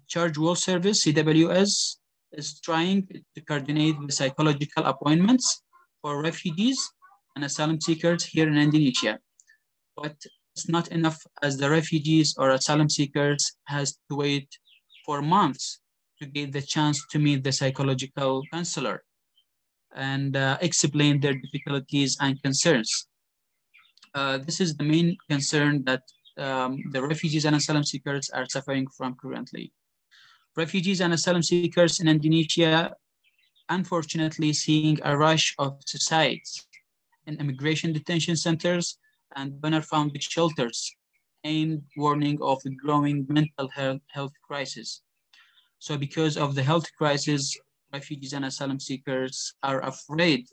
Church 0.09 0.39
World 0.39 0.59
Service, 0.59 1.05
CWS, 1.05 1.97
is 2.33 2.61
trying 2.61 3.07
to 3.35 3.41
coordinate 3.43 3.97
the 4.07 4.13
psychological 4.13 4.85
appointments 4.85 5.63
for 6.03 6.23
refugees 6.23 6.79
and 7.35 7.45
asylum 7.45 7.81
seekers 7.81 8.25
here 8.25 8.49
in 8.49 8.57
Indonesia. 8.57 9.19
But 9.97 10.17
it's 10.55 10.69
not 10.69 10.89
enough 10.89 11.19
as 11.43 11.59
the 11.59 11.69
refugees 11.69 12.35
or 12.39 12.51
asylum 12.51 12.89
seekers 12.89 13.57
has 13.67 13.99
to 14.09 14.17
wait 14.17 14.49
for 15.05 15.23
months 15.23 15.81
to 16.21 16.27
get 16.27 16.53
the 16.53 16.63
chance 16.63 17.05
to 17.11 17.19
meet 17.19 17.45
the 17.45 17.53
psychological 17.53 18.43
counselor 18.53 19.05
and 19.95 20.37
uh, 20.37 20.59
explain 20.61 21.21
their 21.21 21.35
difficulties 21.35 22.17
and 22.21 22.43
concerns. 22.43 23.09
Uh, 24.15 24.39
this 24.39 24.61
is 24.61 24.77
the 24.77 24.85
main 24.85 25.17
concern 25.29 25.85
that 25.85 26.03
um, 26.39 26.83
the 26.93 27.03
refugees 27.03 27.45
and 27.45 27.57
asylum 27.57 27.85
seekers 27.85 28.31
are 28.31 28.47
suffering 28.49 28.87
from 28.97 29.15
currently. 29.21 29.73
Refugees 30.57 31.03
and 31.03 31.13
asylum 31.13 31.43
seekers 31.43 32.01
in 32.01 32.09
Indonesia, 32.09 32.95
unfortunately, 33.69 34.55
seeing 34.55 34.99
a 35.05 35.15
rush 35.17 35.55
of 35.59 35.77
suicides 35.85 36.67
in 37.27 37.39
immigration 37.39 37.93
detention 37.93 38.37
centers 38.37 38.99
and 39.35 39.61
donor-founded 39.61 40.23
shelters 40.23 40.97
aimed 41.45 41.83
warning 41.99 42.39
of 42.41 42.63
the 42.63 42.71
growing 42.71 43.27
mental 43.29 43.69
health, 43.69 44.01
health 44.09 44.33
crisis. 44.43 45.03
So 45.79 45.99
because 45.99 46.39
of 46.39 46.55
the 46.55 46.63
health 46.63 46.87
crisis, 46.97 47.55
refugees 47.93 48.33
and 48.33 48.47
asylum 48.47 48.81
seekers 48.81 49.53
are 49.63 49.83
afraid 49.85 50.47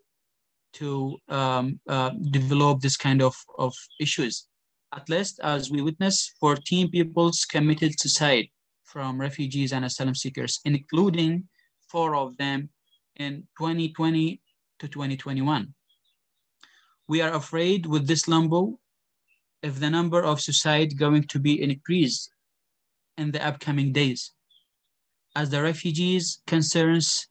to 0.73 1.17
um, 1.29 1.79
uh, 1.87 2.09
develop 2.31 2.81
this 2.81 2.97
kind 2.97 3.21
of, 3.21 3.35
of 3.57 3.73
issues. 4.01 4.47
At 4.93 5.07
least 5.07 5.39
as 5.43 5.71
we 5.71 5.81
witness 5.81 6.33
14 6.41 6.91
people's 6.91 7.45
committed 7.45 7.97
suicide 7.97 8.49
from 8.93 9.19
refugees 9.19 9.73
and 9.73 9.83
asylum 9.83 10.13
seekers, 10.13 10.61
including 10.65 11.49
four 11.89 12.15
of 12.15 12.37
them 12.37 12.69
in 13.15 13.47
2020 13.57 14.39
to 14.77 14.87
2021. 14.87 15.73
We 17.07 17.21
are 17.21 17.33
afraid 17.33 17.87
with 17.87 18.07
this 18.07 18.27
limbo 18.27 18.79
if 19.63 19.79
the 19.79 19.89
number 19.89 20.21
of 20.23 20.41
suicide 20.41 20.95
going 20.95 21.23
to 21.23 21.39
be 21.39 21.59
increased 21.59 22.29
in 23.17 23.31
the 23.31 23.43
upcoming 23.43 23.91
days 23.91 24.31
as 25.35 25.49
the 25.49 25.63
refugees 25.63 26.43
concerns 26.45 27.27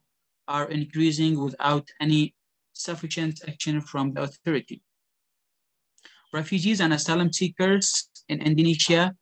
are 0.48 0.68
increasing 0.68 1.38
without 1.38 1.88
any 2.00 2.34
sufficient 2.72 3.40
action 3.46 3.80
from 3.80 4.12
the 4.12 4.22
authority. 4.22 4.82
Refugees 6.32 6.80
and 6.80 6.92
asylum 6.92 7.32
seekers 7.32 8.08
in 8.28 8.42
Indonesia 8.42 9.14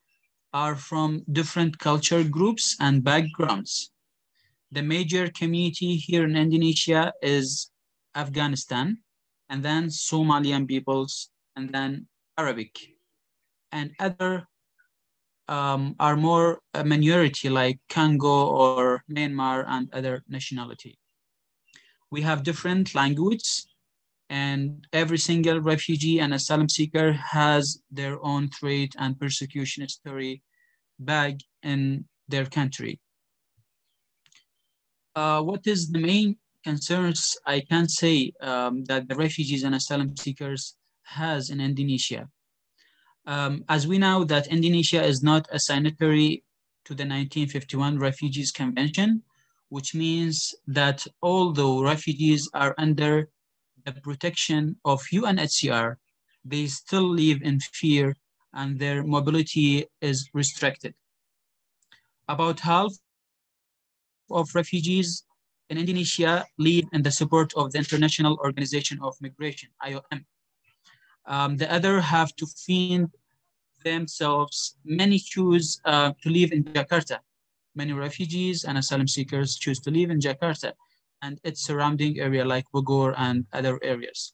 are 0.53 0.77
from 0.77 1.25
different 1.31 1.79
culture 1.79 2.25
groups 2.25 2.77
and 2.81 3.05
backgrounds. 3.05 3.91
The 4.73 4.83
major 4.83 5.29
community 5.31 5.97
here 5.97 6.25
in 6.25 6.37
Indonesia 6.37 7.13
is 7.23 7.71
Afghanistan, 8.15 8.99
and 9.49 9.63
then 9.63 9.89
Somalian 9.89 10.67
peoples, 10.67 11.31
and 11.57 11.71
then 11.71 12.07
Arabic. 12.39 12.79
And 13.73 13.93
other 13.99 14.47
um, 15.49 15.97
are 15.99 16.17
more 16.17 16.61
a 16.75 16.85
minority 16.85 17.49
like 17.49 17.79
Congo 17.89 18.47
or 18.47 19.05
Myanmar 19.11 19.65
and 19.67 19.93
other 19.93 20.23
nationality. 20.29 20.99
We 22.11 22.23
have 22.23 22.43
different 22.43 22.95
languages 22.95 23.67
and 24.31 24.87
every 24.93 25.19
single 25.19 25.61
refugee 25.61 26.21
and 26.21 26.33
asylum 26.33 26.69
seeker 26.69 27.13
has 27.13 27.83
their 27.91 28.25
own 28.25 28.49
threat 28.49 28.91
and 28.97 29.19
persecution 29.19 29.87
story 29.89 30.41
back 31.01 31.35
in 31.65 32.05
their 32.29 32.47
country. 32.47 33.01
Uh, 35.17 35.43
what 35.43 35.67
is 35.67 35.91
the 35.91 35.99
main 35.99 36.37
concerns 36.63 37.37
I 37.45 37.61
can 37.61 37.89
say 37.89 38.33
um, 38.41 38.85
that 38.85 39.09
the 39.09 39.17
refugees 39.17 39.65
and 39.65 39.75
asylum 39.75 40.17
seekers 40.17 40.77
has 41.03 41.51
in 41.51 41.61
Indonesia? 41.61 42.29
Um, 43.27 43.65
as 43.69 43.89
we 43.89 43.99
know 43.99 44.23
that 44.25 44.47
Indonesia 44.47 45.03
is 45.03 45.25
not 45.25 45.49
a 45.51 45.59
signatory 45.59 46.45
to 46.85 46.95
the 46.95 47.03
1951 47.03 47.99
Refugees 47.99 48.53
Convention, 48.53 49.23
which 49.71 49.93
means 49.93 50.55
that 50.69 51.05
although 51.21 51.83
refugees 51.83 52.49
are 52.55 52.75
under 52.79 53.29
the 53.85 54.01
protection 54.01 54.77
of 54.85 55.03
UNHCR, 55.13 55.97
they 56.45 56.67
still 56.67 57.09
live 57.09 57.43
in 57.43 57.61
fear 57.61 58.17
and 58.55 58.79
their 58.79 59.03
mobility 59.03 59.87
is 60.01 60.29
restricted. 60.35 60.95
About 62.29 62.61
half 62.61 62.93
of 64.31 64.55
refugees 64.55 65.25
in 65.69 65.79
Indonesia 65.79 66.45
live 66.59 66.85
in 66.93 67.03
the 67.03 67.11
support 67.11 67.53
of 67.55 67.73
the 67.73 67.79
International 67.79 68.37
Organization 68.45 68.99
of 69.03 69.15
Migration, 69.21 69.69
IOM. 69.83 70.25
Um, 71.27 71.57
the 71.57 71.73
other 71.73 72.01
have 72.01 72.35
to 72.37 72.47
find 72.47 73.09
themselves. 73.85 74.77
Many 74.85 75.19
choose 75.19 75.81
uh, 75.85 76.13
to 76.23 76.31
live 76.31 76.53
in 76.53 76.65
Jakarta. 76.65 77.19
Many 77.75 77.93
refugees 77.93 78.65
and 78.65 78.79
asylum 78.79 79.07
seekers 79.07 79.57
choose 79.57 79.79
to 79.81 79.91
live 79.91 80.11
in 80.11 80.19
Jakarta 80.19 80.73
and 81.23 81.41
its 81.45 81.63
surrounding 81.63 82.19
area 82.19 82.45
like 82.45 82.65
Bogor 82.75 83.15
and 83.17 83.47
other 83.53 83.79
areas. 83.83 84.33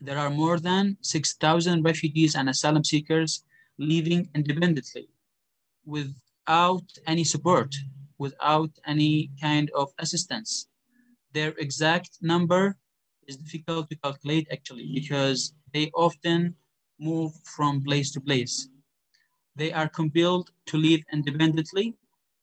There 0.00 0.18
are 0.18 0.30
more 0.30 0.58
than 0.58 0.96
6,000 1.02 1.82
refugees 1.82 2.34
and 2.34 2.48
asylum 2.48 2.84
seekers 2.84 3.44
living 3.78 4.28
independently 4.34 5.08
without 5.84 6.84
any 7.06 7.24
support, 7.24 7.74
without 8.18 8.70
any 8.86 9.30
kind 9.40 9.70
of 9.74 9.92
assistance. 9.98 10.68
Their 11.32 11.50
exact 11.58 12.10
number 12.22 12.76
is 13.26 13.36
difficult 13.36 13.88
to 13.90 13.96
calculate 13.96 14.48
actually 14.50 14.90
because 14.94 15.52
they 15.72 15.90
often 15.94 16.54
move 16.98 17.32
from 17.44 17.82
place 17.82 18.10
to 18.12 18.20
place. 18.20 18.68
They 19.56 19.72
are 19.72 19.88
compelled 19.88 20.50
to 20.66 20.76
live 20.76 21.00
independently 21.12 21.96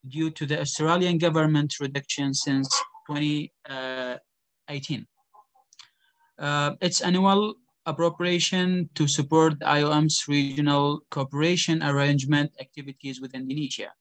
due 0.07 0.29
to 0.31 0.45
the 0.45 0.61
Australian 0.61 1.17
government 1.17 1.79
reduction 1.79 2.33
since 2.33 2.69
2018. 3.07 5.07
Uh, 6.39 6.75
its 6.81 7.01
annual 7.01 7.55
appropriation 7.87 8.89
to 8.93 9.07
support 9.07 9.57
the 9.59 9.65
IOM's 9.65 10.27
regional 10.27 10.99
cooperation 11.09 11.81
arrangement 11.81 12.51
activities 12.59 13.21
with 13.21 13.33
Indonesia. 13.33 13.91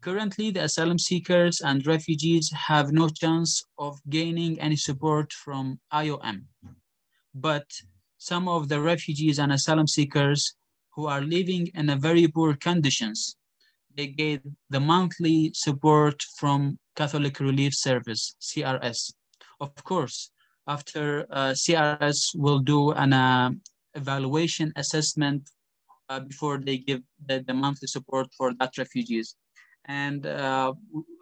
Currently, 0.00 0.50
the 0.50 0.64
asylum 0.64 0.98
seekers 0.98 1.60
and 1.60 1.86
refugees 1.86 2.50
have 2.50 2.90
no 2.90 3.08
chance 3.08 3.64
of 3.78 4.00
gaining 4.08 4.58
any 4.58 4.76
support 4.76 5.32
from 5.32 5.78
IOM. 5.92 6.46
But 7.34 7.66
some 8.18 8.48
of 8.48 8.68
the 8.68 8.80
refugees 8.80 9.38
and 9.38 9.52
asylum 9.52 9.86
seekers 9.86 10.54
who 10.94 11.06
are 11.06 11.20
living 11.20 11.68
in 11.74 11.86
very 12.00 12.26
poor 12.28 12.54
conditions, 12.54 13.36
they 13.96 14.08
get 14.08 14.42
the 14.70 14.80
monthly 14.80 15.52
support 15.54 16.22
from 16.38 16.78
Catholic 16.96 17.40
Relief 17.40 17.74
Service, 17.74 18.34
CRS. 18.40 19.12
Of 19.60 19.74
course, 19.84 20.30
after 20.66 21.26
uh, 21.30 21.52
CRS 21.52 22.30
will 22.34 22.60
do 22.60 22.92
an 22.92 23.12
uh, 23.12 23.50
evaluation 23.94 24.72
assessment 24.76 25.48
uh, 26.08 26.20
before 26.20 26.58
they 26.58 26.78
give 26.78 27.02
the, 27.26 27.44
the, 27.46 27.54
monthly 27.54 27.88
support 27.88 28.28
for 28.36 28.52
that 28.58 28.76
refugees. 28.78 29.36
And 29.86 30.26
uh, 30.26 30.72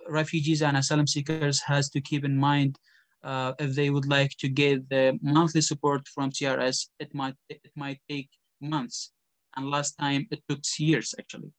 refugees 0.08 0.62
and 0.62 0.76
asylum 0.76 1.06
seekers 1.06 1.60
has 1.62 1.90
to 1.90 2.00
keep 2.00 2.24
in 2.24 2.36
mind 2.36 2.78
uh, 3.22 3.52
if 3.58 3.74
they 3.74 3.90
would 3.90 4.06
like 4.06 4.32
to 4.38 4.48
get 4.48 4.88
the 4.88 5.18
monthly 5.22 5.60
support 5.60 6.06
from 6.08 6.30
CRS, 6.30 6.86
it 6.98 7.14
might 7.14 7.34
it 7.48 7.72
might 7.76 8.00
take 8.08 8.28
months, 8.60 9.12
and 9.56 9.70
last 9.70 9.92
time 9.98 10.26
it 10.30 10.40
took 10.48 10.60
years 10.78 11.14
actually. 11.18 11.52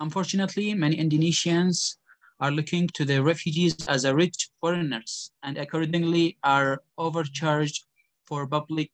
Unfortunately, 0.00 0.74
many 0.74 0.96
Indonesians 0.96 1.96
are 2.38 2.52
looking 2.52 2.86
to 2.88 3.04
the 3.04 3.20
refugees 3.20 3.74
as 3.88 4.04
a 4.04 4.14
rich 4.14 4.48
foreigners 4.60 5.32
and 5.42 5.58
accordingly 5.58 6.38
are 6.44 6.82
overcharged 6.96 7.84
for 8.24 8.46
public 8.46 8.90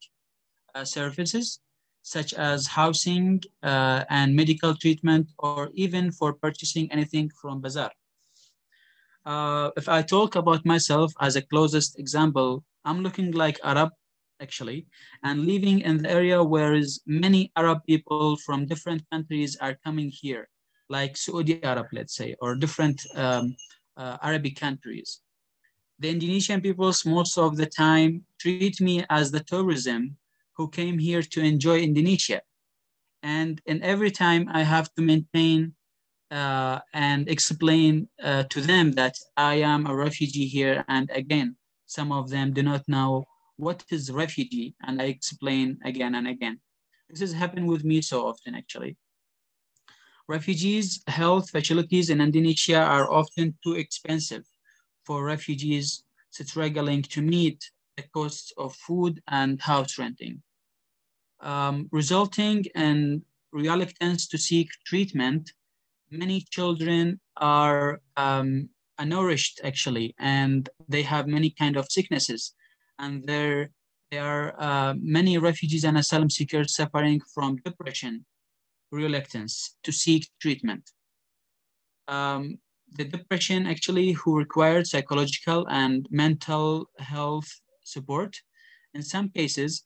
uh, 0.74 0.84
services 0.84 1.60
such 2.00 2.32
as 2.34 2.66
housing 2.66 3.42
uh, 3.62 4.04
and 4.08 4.34
medical 4.34 4.74
treatment 4.74 5.30
or 5.38 5.70
even 5.74 6.10
for 6.10 6.32
purchasing 6.32 6.90
anything 6.90 7.30
from 7.40 7.60
bazaar. 7.60 7.90
Uh, 9.26 9.70
if 9.76 9.88
I 9.88 10.02
talk 10.02 10.36
about 10.36 10.64
myself 10.64 11.12
as 11.20 11.36
a 11.36 11.42
closest 11.42 11.98
example, 11.98 12.64
I'm 12.84 13.02
looking 13.02 13.32
like 13.32 13.58
Arab 13.62 13.90
actually, 14.40 14.86
and 15.22 15.46
living 15.46 15.80
in 15.80 16.02
the 16.02 16.10
area 16.10 16.42
where 16.42 16.74
is 16.74 17.00
many 17.06 17.52
Arab 17.56 17.78
people 17.86 18.36
from 18.36 18.66
different 18.66 19.02
countries 19.10 19.56
are 19.60 19.78
coming 19.84 20.10
here 20.10 20.48
like 20.88 21.16
Saudi 21.16 21.62
Arab, 21.62 21.86
let's 21.92 22.14
say, 22.14 22.34
or 22.40 22.54
different 22.54 23.00
um, 23.14 23.56
uh, 23.96 24.18
Arabic 24.22 24.56
countries. 24.56 25.20
The 25.98 26.10
Indonesian 26.10 26.60
peoples 26.60 27.06
most 27.06 27.38
of 27.38 27.56
the 27.56 27.66
time 27.66 28.24
treat 28.40 28.80
me 28.80 29.04
as 29.10 29.30
the 29.30 29.40
tourism 29.40 30.16
who 30.56 30.68
came 30.68 30.98
here 30.98 31.22
to 31.22 31.40
enjoy 31.40 31.78
Indonesia. 31.80 32.40
And 33.22 33.60
in 33.66 33.82
every 33.82 34.10
time 34.10 34.48
I 34.52 34.62
have 34.62 34.92
to 34.94 35.02
maintain 35.02 35.74
uh, 36.30 36.80
and 36.92 37.28
explain 37.28 38.08
uh, 38.22 38.44
to 38.50 38.60
them 38.60 38.92
that 38.92 39.14
I 39.36 39.54
am 39.56 39.86
a 39.86 39.94
refugee 39.94 40.46
here. 40.46 40.84
And 40.88 41.10
again, 41.14 41.56
some 41.86 42.12
of 42.12 42.28
them 42.28 42.52
do 42.52 42.62
not 42.62 42.82
know 42.88 43.24
what 43.56 43.84
is 43.90 44.10
refugee. 44.10 44.74
And 44.82 45.00
I 45.00 45.06
explain 45.06 45.78
again 45.84 46.14
and 46.16 46.26
again. 46.26 46.60
This 47.08 47.20
has 47.20 47.32
happened 47.32 47.68
with 47.68 47.84
me 47.84 48.02
so 48.02 48.26
often 48.26 48.54
actually. 48.54 48.96
Refugees' 50.28 51.02
health 51.06 51.50
facilities 51.50 52.08
in 52.08 52.20
Indonesia 52.20 52.78
are 52.78 53.12
often 53.12 53.56
too 53.62 53.74
expensive 53.74 54.44
for 55.04 55.22
refugees 55.24 56.02
struggling 56.30 57.02
to 57.02 57.20
meet 57.20 57.70
the 57.96 58.02
costs 58.14 58.52
of 58.56 58.74
food 58.74 59.22
and 59.28 59.60
house 59.60 59.98
renting, 59.98 60.42
um, 61.40 61.88
resulting 61.92 62.64
in 62.74 63.22
reluctance 63.52 64.26
to 64.28 64.38
seek 64.38 64.68
treatment. 64.86 65.52
Many 66.10 66.40
children 66.50 67.20
are 67.36 68.00
um, 68.16 68.68
nourished 68.98 69.60
actually, 69.62 70.14
and 70.18 70.68
they 70.88 71.02
have 71.02 71.26
many 71.26 71.50
kind 71.50 71.76
of 71.76 71.90
sicknesses, 71.90 72.54
and 72.98 73.24
there 73.24 73.70
there 74.10 74.24
are 74.24 74.54
uh, 74.58 74.94
many 74.98 75.38
refugees 75.38 75.84
and 75.84 75.98
asylum 75.98 76.30
seekers 76.30 76.74
suffering 76.76 77.20
from 77.34 77.56
depression, 77.56 78.24
reluctance 78.90 79.76
to 79.82 79.92
seek 79.92 80.28
treatment. 80.40 80.90
Um, 82.08 82.58
the 82.96 83.04
depression 83.04 83.66
actually 83.66 84.12
who 84.12 84.38
required 84.38 84.86
psychological 84.86 85.66
and 85.68 86.06
mental 86.10 86.86
health 86.98 87.48
support. 87.82 88.40
In 88.94 89.02
some 89.02 89.28
cases, 89.30 89.84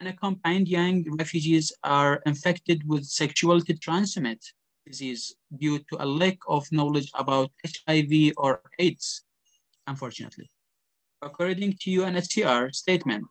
unaccompanied 0.00 0.68
young 0.68 1.04
refugees 1.18 1.72
are 1.84 2.22
infected 2.24 2.82
with 2.86 3.04
sexuality 3.04 3.74
transmitted 3.74 4.42
disease 4.86 5.34
due 5.58 5.78
to 5.78 6.02
a 6.02 6.06
lack 6.06 6.38
of 6.48 6.66
knowledge 6.72 7.10
about 7.14 7.50
HIV 7.66 8.32
or 8.38 8.62
AIDS, 8.78 9.22
unfortunately. 9.86 10.48
According 11.22 11.76
to 11.80 11.90
UNHCR 11.90 12.74
statement, 12.74 13.26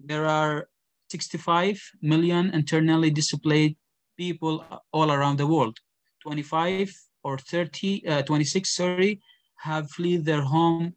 there 0.00 0.26
are 0.26 0.68
65 1.10 1.80
million 2.02 2.50
internally 2.54 3.10
displaced 3.10 3.76
people 4.16 4.64
all 4.92 5.12
around 5.12 5.38
the 5.38 5.46
world. 5.46 5.78
25 6.22 6.92
or 7.22 7.38
30, 7.38 8.06
uh, 8.06 8.22
26, 8.22 8.76
sorry, 8.76 9.20
have 9.56 9.90
fled 9.90 10.24
their 10.24 10.42
home 10.42 10.94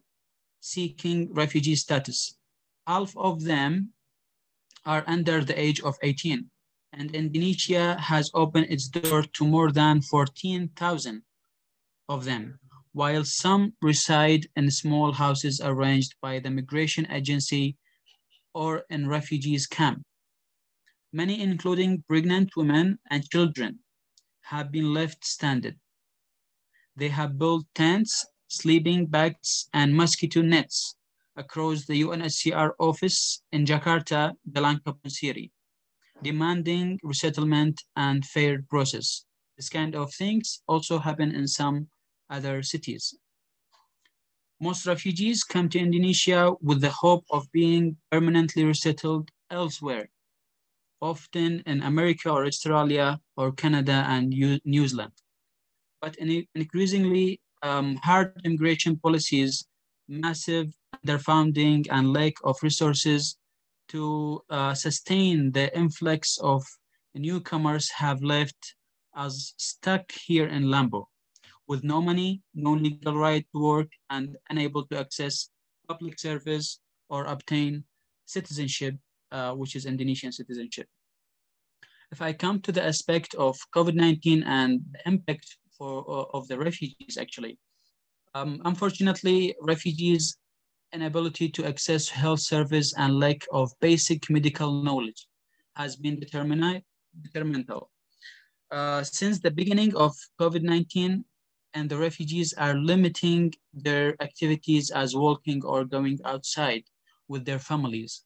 seeking 0.60 1.32
refugee 1.32 1.74
status. 1.74 2.36
Half 2.86 3.16
of 3.16 3.44
them 3.44 3.92
are 4.84 5.04
under 5.06 5.44
the 5.44 5.58
age 5.58 5.80
of 5.80 5.96
18 6.02 6.50
and 6.92 7.14
Indonesia 7.14 7.96
has 8.00 8.30
opened 8.34 8.66
its 8.68 8.88
door 8.88 9.22
to 9.22 9.46
more 9.46 9.70
than 9.70 10.02
14,000 10.02 11.22
of 12.08 12.24
them, 12.24 12.58
while 12.92 13.24
some 13.24 13.74
reside 13.80 14.48
in 14.56 14.70
small 14.70 15.12
houses 15.12 15.60
arranged 15.62 16.14
by 16.20 16.40
the 16.40 16.50
migration 16.50 17.06
agency 17.10 17.76
or 18.54 18.82
in 18.90 19.08
refugees 19.08 19.66
camp. 19.66 20.02
Many, 21.12 21.40
including 21.40 22.04
pregnant 22.06 22.54
women 22.54 23.00
and 23.10 23.28
children, 23.28 23.80
have 24.42 24.70
been 24.70 24.94
left 24.94 25.24
stranded. 25.24 25.80
They 26.94 27.08
have 27.08 27.36
built 27.36 27.66
tents, 27.74 28.24
sleeping 28.46 29.06
bags, 29.06 29.68
and 29.72 29.96
mosquito 29.96 30.40
nets 30.40 30.94
across 31.34 31.84
the 31.86 32.00
UNHCR 32.02 32.74
office 32.78 33.42
in 33.50 33.64
Jakarta, 33.64 34.36
City, 35.08 35.50
demanding 36.22 37.00
resettlement 37.02 37.82
and 37.96 38.24
fair 38.24 38.62
process. 38.70 39.24
This 39.56 39.68
kind 39.68 39.96
of 39.96 40.14
things 40.14 40.62
also 40.68 41.00
happen 41.00 41.34
in 41.34 41.48
some 41.48 41.88
other 42.28 42.62
cities. 42.62 43.14
Most 44.60 44.86
refugees 44.86 45.42
come 45.42 45.68
to 45.70 45.80
Indonesia 45.80 46.52
with 46.60 46.80
the 46.80 46.90
hope 46.90 47.24
of 47.30 47.50
being 47.50 47.96
permanently 48.12 48.62
resettled 48.62 49.30
elsewhere 49.50 50.08
often 51.00 51.62
in 51.66 51.82
America 51.82 52.30
or 52.30 52.44
Australia 52.44 53.18
or 53.36 53.52
Canada 53.52 54.04
and 54.08 54.28
New 54.28 54.88
Zealand. 54.88 55.12
But 56.00 56.16
in 56.16 56.46
increasingly 56.54 57.40
um, 57.62 57.96
hard 57.96 58.32
immigration 58.44 58.96
policies, 58.98 59.66
massive 60.08 60.72
underfunding 61.04 61.86
and 61.90 62.12
lack 62.12 62.34
of 62.44 62.56
resources 62.62 63.36
to 63.88 64.40
uh, 64.50 64.74
sustain 64.74 65.52
the 65.52 65.76
influx 65.76 66.38
of 66.38 66.64
newcomers 67.14 67.90
have 67.90 68.22
left 68.22 68.74
us 69.14 69.54
stuck 69.56 70.10
here 70.12 70.46
in 70.46 70.64
Lambo 70.64 71.06
with 71.66 71.84
no 71.84 72.00
money, 72.00 72.42
no 72.54 72.72
legal 72.72 73.16
right 73.16 73.46
to 73.52 73.62
work, 73.62 73.88
and 74.10 74.36
unable 74.48 74.84
to 74.86 74.98
access 74.98 75.50
public 75.88 76.18
service 76.18 76.80
or 77.08 77.24
obtain 77.26 77.84
citizenship 78.26 78.94
uh, 79.32 79.52
which 79.54 79.76
is 79.76 79.86
Indonesian 79.86 80.32
citizenship. 80.32 80.86
If 82.12 82.20
I 82.20 82.32
come 82.32 82.60
to 82.62 82.72
the 82.72 82.84
aspect 82.84 83.34
of 83.34 83.56
COVID-19 83.74 84.44
and 84.44 84.80
the 84.92 85.00
impact 85.06 85.56
for, 85.76 86.04
uh, 86.08 86.36
of 86.36 86.48
the 86.48 86.58
refugees, 86.58 87.16
actually, 87.18 87.58
um, 88.34 88.60
unfortunately, 88.64 89.54
refugees' 89.60 90.36
inability 90.92 91.48
to 91.50 91.66
access 91.66 92.08
health 92.08 92.40
service 92.40 92.92
and 92.96 93.18
lack 93.18 93.46
of 93.52 93.72
basic 93.80 94.28
medical 94.28 94.82
knowledge 94.82 95.26
has 95.76 95.96
been 95.96 96.18
determinal. 96.18 96.80
Uh, 98.70 99.02
since 99.02 99.40
the 99.40 99.50
beginning 99.50 99.94
of 99.96 100.14
COVID-19, 100.40 101.24
and 101.74 101.88
the 101.88 101.96
refugees 101.96 102.52
are 102.54 102.74
limiting 102.74 103.52
their 103.72 104.20
activities 104.20 104.90
as 104.90 105.14
walking 105.14 105.64
or 105.64 105.84
going 105.84 106.18
outside 106.24 106.82
with 107.28 107.44
their 107.44 107.58
families. 107.58 108.24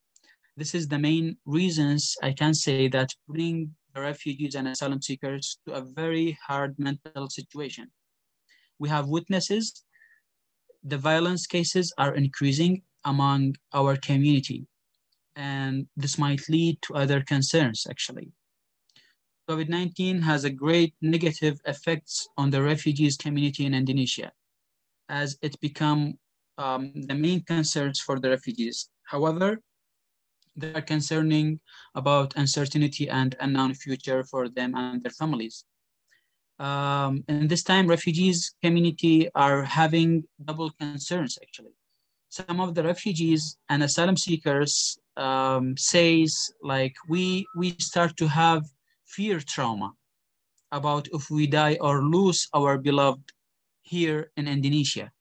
This 0.57 0.75
is 0.75 0.87
the 0.87 0.99
main 0.99 1.37
reasons 1.47 2.15
I 2.23 2.33
can 2.33 2.55
say 2.55 2.87
that 2.89 3.11
bring 3.27 3.75
the 3.93 4.01
refugees 4.01 4.55
and 4.55 4.69
asylum 4.69 5.03
seekers 5.03 5.59
to 5.67 5.75
a 5.75 5.81
very 5.81 6.39
hard 6.47 6.79
mental 6.79 7.29
situation. 7.29 7.91
We 8.79 8.89
have 8.89 9.09
witnesses, 9.09 9.85
the 10.85 10.99
violence 10.99 11.47
cases 11.47 11.93
are 11.99 12.15
increasing 12.15 12.83
among 13.05 13.57
our 13.73 13.97
community, 13.97 14.67
and 15.35 15.87
this 15.97 16.19
might 16.19 16.49
lead 16.49 16.81
to 16.83 16.95
other 16.95 17.21
concerns 17.23 17.87
actually. 17.91 18.31
COVID-19 19.51 20.23
has 20.23 20.45
a 20.45 20.51
great 20.51 20.95
negative 21.03 21.61
effects 21.67 22.29
on 22.39 22.51
the 22.51 22.63
refugees 22.63 23.17
community 23.17 23.67
in 23.67 23.75
Indonesia 23.75 24.31
as 25.09 25.37
it 25.43 25.59
become 25.61 26.15
um, 26.59 26.93
the 26.95 27.15
main 27.15 27.43
concerns 27.43 28.01
for 28.01 28.19
the 28.21 28.31
refugees. 28.31 28.89
However, 29.03 29.61
they 30.57 30.73
are 30.75 30.83
concerning 30.83 31.61
about 31.95 32.37
uncertainty 32.37 33.09
and 33.09 33.37
unknown 33.41 33.75
future 33.75 34.25
for 34.25 34.49
them 34.49 34.75
and 34.75 35.03
their 35.03 35.11
families. 35.11 35.65
Um, 36.59 37.25
and 37.27 37.49
this 37.49 37.63
time, 37.63 37.87
refugees 37.89 38.55
community 38.63 39.29
are 39.35 39.65
having 39.65 40.25
double 40.45 40.71
concerns 40.79 41.39
actually. 41.43 41.75
Some 42.29 42.61
of 42.61 42.75
the 42.75 42.85
refugees 42.85 43.59
and 43.69 43.83
asylum 43.83 44.17
seekers 44.17 44.99
um, 45.17 45.77
says 45.77 46.51
like 46.63 46.95
we 47.09 47.47
we 47.57 47.71
start 47.79 48.17
to 48.19 48.29
have 48.29 48.63
fear 49.07 49.41
trauma 49.41 49.93
about 50.73 51.09
if 51.13 51.31
we 51.31 51.47
die 51.47 51.79
or 51.81 52.03
lose 52.03 52.49
our 52.55 52.79
beloved 52.79 53.33
here 53.83 54.31
in 54.37 54.49
Indonesia. 54.49 55.13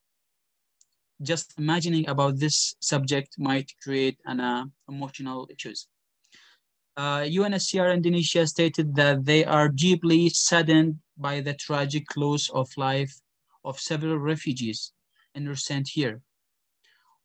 Just 1.21 1.53
imagining 1.57 2.07
about 2.09 2.39
this 2.39 2.75
subject 2.79 3.35
might 3.37 3.71
create 3.81 4.17
an 4.25 4.39
uh, 4.39 4.65
emotional 4.89 5.47
issues. 5.49 5.87
Uh, 6.95 7.21
UNHCR 7.21 7.93
Indonesia 7.93 8.45
stated 8.45 8.95
that 8.95 9.25
they 9.25 9.43
are 9.45 9.67
deeply 9.67 10.29
saddened 10.29 10.99
by 11.17 11.41
the 11.41 11.53
tragic 11.53 12.05
loss 12.15 12.49
of 12.49 12.69
life 12.77 13.13
of 13.65 13.79
several 13.79 14.17
refugees 14.17 14.93
in 15.33 15.47
recent 15.47 15.95
year, 15.95 16.21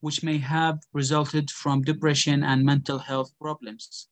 which 0.01 0.23
may 0.23 0.39
have 0.39 0.79
resulted 0.93 1.51
from 1.51 1.83
depression 1.83 2.43
and 2.43 2.65
mental 2.65 2.99
health 2.99 3.31
problems. 3.41 4.09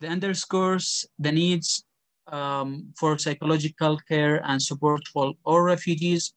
The 0.00 0.08
underscores 0.08 1.06
the 1.18 1.30
needs 1.30 1.84
um, 2.26 2.92
for 2.98 3.18
psychological 3.18 3.98
care 4.08 4.42
and 4.44 4.60
support 4.60 5.06
for 5.12 5.34
all 5.44 5.60
refugees 5.60 6.34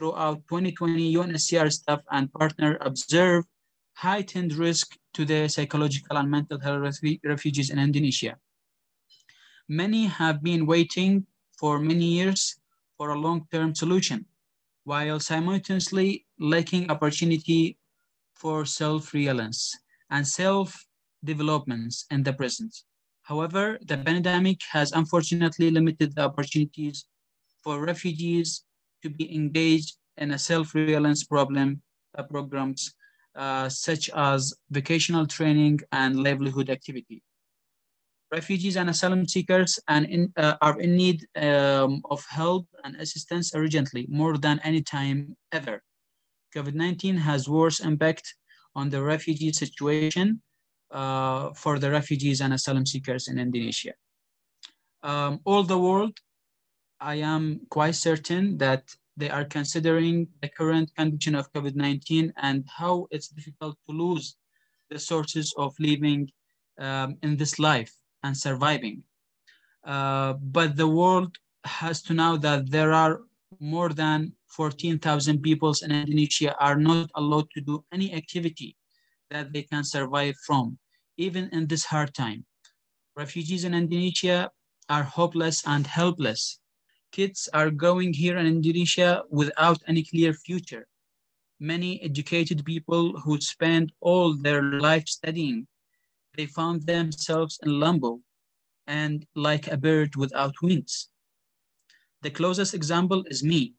throughout 0.00 0.40
2020 0.48 1.14
UNHCR 1.14 1.70
staff 1.70 2.00
and 2.10 2.32
partner 2.32 2.78
observe 2.80 3.44
heightened 3.92 4.54
risk 4.54 4.96
to 5.12 5.26
the 5.26 5.46
psychological 5.46 6.16
and 6.16 6.30
mental 6.30 6.58
health 6.58 6.80
refugees 7.22 7.68
in 7.68 7.78
Indonesia. 7.78 8.38
Many 9.68 10.06
have 10.06 10.42
been 10.42 10.64
waiting 10.64 11.26
for 11.58 11.78
many 11.78 12.06
years 12.16 12.56
for 12.96 13.10
a 13.10 13.18
long-term 13.18 13.74
solution, 13.74 14.24
while 14.84 15.20
simultaneously 15.20 16.24
lacking 16.40 16.90
opportunity 16.90 17.76
for 18.34 18.64
self-reliance 18.64 19.76
and 20.08 20.26
self-developments 20.26 22.06
in 22.10 22.22
the 22.22 22.32
present. 22.32 22.72
However, 23.22 23.78
the 23.84 23.98
pandemic 23.98 24.64
has 24.72 24.92
unfortunately 24.92 25.70
limited 25.70 26.16
the 26.16 26.24
opportunities 26.24 27.04
for 27.62 27.84
refugees 27.84 28.64
to 29.02 29.10
be 29.10 29.34
engaged 29.34 29.96
in 30.16 30.32
a 30.32 30.38
self-reliance 30.38 31.24
problem 31.24 31.82
uh, 32.16 32.22
programs 32.22 32.94
uh, 33.36 33.68
such 33.68 34.10
as 34.10 34.54
vocational 34.70 35.26
training 35.26 35.80
and 35.92 36.22
livelihood 36.22 36.70
activity. 36.70 37.22
Refugees 38.32 38.76
and 38.76 38.90
asylum 38.90 39.26
seekers 39.26 39.78
and 39.88 40.06
in, 40.06 40.32
uh, 40.36 40.54
are 40.60 40.80
in 40.80 40.94
need 40.96 41.26
um, 41.36 42.02
of 42.10 42.24
help 42.28 42.66
and 42.84 42.94
assistance 42.96 43.52
urgently, 43.54 44.06
more 44.08 44.36
than 44.36 44.60
any 44.62 44.82
time 44.82 45.36
ever. 45.52 45.82
COVID-19 46.54 47.18
has 47.18 47.48
worse 47.48 47.80
impact 47.80 48.34
on 48.74 48.90
the 48.90 49.02
refugee 49.02 49.52
situation 49.52 50.40
uh, 50.90 51.50
for 51.54 51.78
the 51.78 51.90
refugees 51.90 52.40
and 52.40 52.52
asylum 52.52 52.86
seekers 52.86 53.28
in 53.28 53.38
Indonesia. 53.38 53.92
Um, 55.02 55.40
all 55.44 55.62
the 55.62 55.78
world, 55.78 56.18
I 57.00 57.16
am 57.16 57.60
quite 57.70 57.94
certain 57.94 58.58
that 58.58 58.94
they 59.16 59.30
are 59.30 59.44
considering 59.44 60.28
the 60.42 60.48
current 60.48 60.94
condition 60.96 61.34
of 61.34 61.52
COVID-19 61.52 62.32
and 62.36 62.64
how 62.68 63.06
it's 63.10 63.28
difficult 63.28 63.76
to 63.88 63.96
lose 63.96 64.36
the 64.90 64.98
sources 64.98 65.54
of 65.56 65.74
living 65.78 66.30
um, 66.78 67.16
in 67.22 67.36
this 67.36 67.58
life 67.58 67.92
and 68.22 68.36
surviving. 68.36 69.02
Uh, 69.84 70.34
but 70.34 70.76
the 70.76 70.88
world 70.88 71.36
has 71.64 72.02
to 72.02 72.14
know 72.14 72.36
that 72.36 72.70
there 72.70 72.92
are 72.92 73.20
more 73.60 73.90
than 73.90 74.32
14,000 74.48 75.42
people 75.42 75.74
in 75.82 75.92
Indonesia 75.92 76.54
are 76.58 76.76
not 76.76 77.10
allowed 77.14 77.48
to 77.54 77.60
do 77.60 77.84
any 77.92 78.14
activity 78.14 78.76
that 79.30 79.52
they 79.52 79.62
can 79.62 79.84
survive 79.84 80.34
from, 80.46 80.78
even 81.16 81.48
in 81.52 81.66
this 81.66 81.84
hard 81.84 82.14
time. 82.14 82.44
Refugees 83.16 83.64
in 83.64 83.74
Indonesia 83.74 84.50
are 84.88 85.02
hopeless 85.02 85.62
and 85.66 85.86
helpless. 85.86 86.58
Kids 87.12 87.48
are 87.52 87.70
going 87.70 88.12
here 88.12 88.36
in 88.38 88.46
Indonesia 88.46 89.22
without 89.30 89.82
any 89.86 90.04
clear 90.04 90.32
future. 90.32 90.86
Many 91.58 92.00
educated 92.02 92.64
people 92.64 93.18
who 93.20 93.40
spend 93.40 93.92
all 94.00 94.34
their 94.34 94.62
life 94.62 95.08
studying, 95.08 95.66
they 96.36 96.46
found 96.46 96.86
themselves 96.86 97.58
in 97.62 97.80
limbo 97.80 98.20
and 98.86 99.26
like 99.34 99.66
a 99.66 99.76
bird 99.76 100.16
without 100.16 100.54
wings. 100.62 101.08
The 102.22 102.30
closest 102.30 102.74
example 102.74 103.24
is 103.26 103.42
me, 103.42 103.74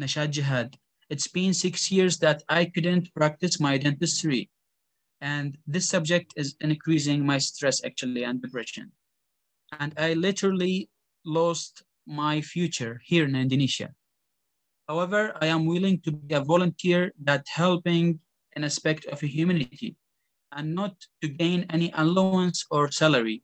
Nashaat 0.00 0.30
Jihad. 0.30 0.78
It's 1.10 1.28
been 1.28 1.52
six 1.52 1.90
years 1.90 2.18
that 2.18 2.42
I 2.48 2.66
couldn't 2.66 3.12
practice 3.14 3.60
my 3.60 3.76
dentistry 3.78 4.50
and 5.22 5.56
this 5.68 5.88
subject 5.88 6.34
is 6.36 6.56
increasing 6.60 7.24
my 7.24 7.38
stress 7.38 7.84
actually 7.84 8.24
and 8.24 8.42
depression. 8.42 8.90
And 9.78 9.94
I 9.96 10.14
literally 10.14 10.90
lost 11.24 11.84
my 12.06 12.40
future 12.40 13.00
here 13.04 13.24
in 13.24 13.36
Indonesia. 13.36 13.94
However, 14.88 15.32
I 15.40 15.46
am 15.46 15.66
willing 15.66 16.00
to 16.02 16.12
be 16.12 16.34
a 16.34 16.40
volunteer 16.40 17.12
that 17.22 17.46
helping 17.48 18.20
an 18.56 18.64
aspect 18.64 19.06
of 19.06 19.20
humanity 19.20 19.96
and 20.52 20.74
not 20.74 20.94
to 21.22 21.28
gain 21.28 21.64
any 21.70 21.90
allowance 21.94 22.66
or 22.70 22.90
salary, 22.90 23.42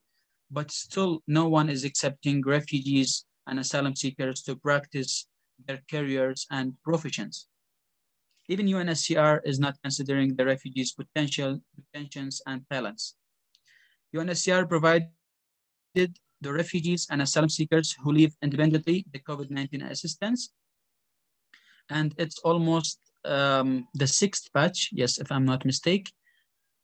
but 0.50 0.70
still 0.70 1.22
no 1.26 1.48
one 1.48 1.68
is 1.70 1.84
accepting 1.84 2.42
refugees 2.44 3.24
and 3.46 3.58
asylum 3.58 3.96
seekers 3.96 4.42
to 4.42 4.56
practice 4.56 5.26
their 5.66 5.80
careers 5.90 6.46
and 6.50 6.74
professions. 6.84 7.48
Even 8.48 8.66
UNHCR 8.66 9.40
is 9.44 9.58
not 9.58 9.76
considering 9.82 10.34
the 10.34 10.44
refugees' 10.44 10.92
potential, 10.92 11.60
intentions, 11.76 12.40
and 12.46 12.64
talents. 12.70 13.14
UNHCR 14.14 14.68
provided 14.68 15.10
the 16.40 16.52
refugees 16.52 17.06
and 17.10 17.22
asylum 17.22 17.48
seekers 17.48 17.96
who 18.02 18.12
live 18.12 18.32
independently 18.42 19.04
the 19.12 19.18
COVID-19 19.18 19.90
assistance. 19.90 20.52
And 21.90 22.14
it's 22.18 22.38
almost 22.40 22.98
um, 23.24 23.88
the 23.94 24.06
sixth 24.06 24.52
batch, 24.52 24.90
yes, 24.92 25.18
if 25.18 25.32
I'm 25.32 25.44
not 25.44 25.64
mistaken, 25.64 26.12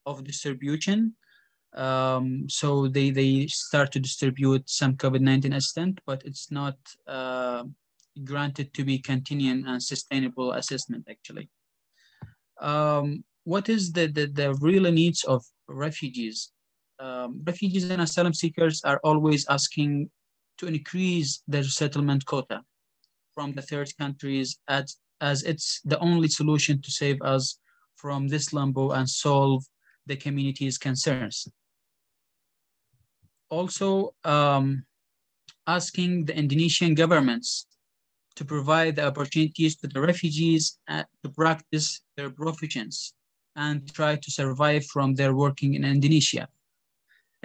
of 0.07 0.25
distribution. 0.25 1.15
Um, 1.75 2.47
so 2.49 2.89
they, 2.89 3.11
they 3.11 3.47
start 3.49 3.93
to 3.93 4.01
distribute 4.01 4.69
some 4.69 4.95
COVID-19 4.97 5.57
assistance, 5.57 5.99
but 6.07 6.23
it's 6.25 6.51
not 6.51 6.77
uh, 7.07 7.65
granted 8.23 8.73
to 8.75 8.85
be 8.85 8.99
continuing 8.99 9.67
and 9.67 9.83
sustainable 9.83 10.53
assessment 10.53 11.07
actually. 11.11 11.49
Um, 12.61 13.25
what 13.43 13.69
is 13.69 13.93
the, 13.93 14.07
the, 14.07 14.27
the 14.27 14.55
real 14.61 14.91
needs 14.91 15.25
of 15.25 15.45
refugees? 15.69 16.51
Um, 17.01 17.43
refugees 17.45 17.91
and 17.91 18.03
asylum 18.03 18.35
seekers 18.35 18.83
are 18.85 19.01
always 19.03 19.47
asking 19.49 20.11
to 20.59 20.67
increase 20.67 21.43
their 21.49 21.65
settlement 21.65 22.25
quota 22.25 22.63
from 23.35 23.53
the 23.53 23.63
third 23.63 23.91
countries 23.99 24.59
as, 24.69 24.97
as 25.21 25.43
it's 25.43 25.81
the 25.85 25.99
only 25.99 26.29
solution 26.29 26.81
to 26.83 26.91
save 26.91 27.21
us 27.23 27.59
from 27.97 28.29
this 28.29 28.53
limbo 28.53 28.93
and 28.93 29.09
solve 29.09 29.65
the 30.07 30.17
community's 30.17 30.79
concerns. 30.79 31.49
Also, 33.51 34.15
um, 34.25 34.85
asking 35.67 36.27
the 36.27 36.37
Indonesian 36.37 36.95
governments 36.95 37.67
to 38.37 38.45
provide 38.45 38.97
the 38.97 39.07
opportunities 39.07 39.77
to 39.77 39.87
the 39.87 40.01
refugees 40.01 40.79
to 40.89 41.31
practice 41.35 42.03
their 42.17 42.31
professions 42.31 43.15
and 43.57 43.93
try 43.95 44.17
to 44.17 44.31
survive 44.31 44.85
from 44.87 45.15
their 45.15 45.35
working 45.35 45.75
in 45.75 45.85
Indonesia. 45.85 46.49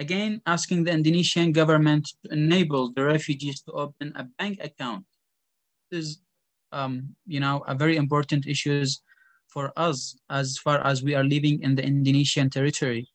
Again, 0.00 0.40
asking 0.46 0.84
the 0.84 0.92
Indonesian 0.92 1.52
government 1.52 2.08
to 2.24 2.32
enable 2.32 2.90
the 2.92 3.04
refugees 3.04 3.60
to 3.62 3.72
open 3.72 4.12
a 4.16 4.24
bank 4.24 4.58
account 4.64 5.04
this 5.90 6.06
is, 6.06 6.20
um, 6.72 7.16
you 7.26 7.40
know, 7.40 7.64
a 7.66 7.74
very 7.74 7.96
important 7.96 8.46
issues 8.46 9.02
for 9.48 9.72
us 9.76 10.16
as 10.30 10.56
far 10.58 10.84
as 10.86 11.02
we 11.02 11.14
are 11.14 11.24
living 11.24 11.60
in 11.62 11.74
the 11.74 11.84
Indonesian 11.84 12.48
territory. 12.48 13.08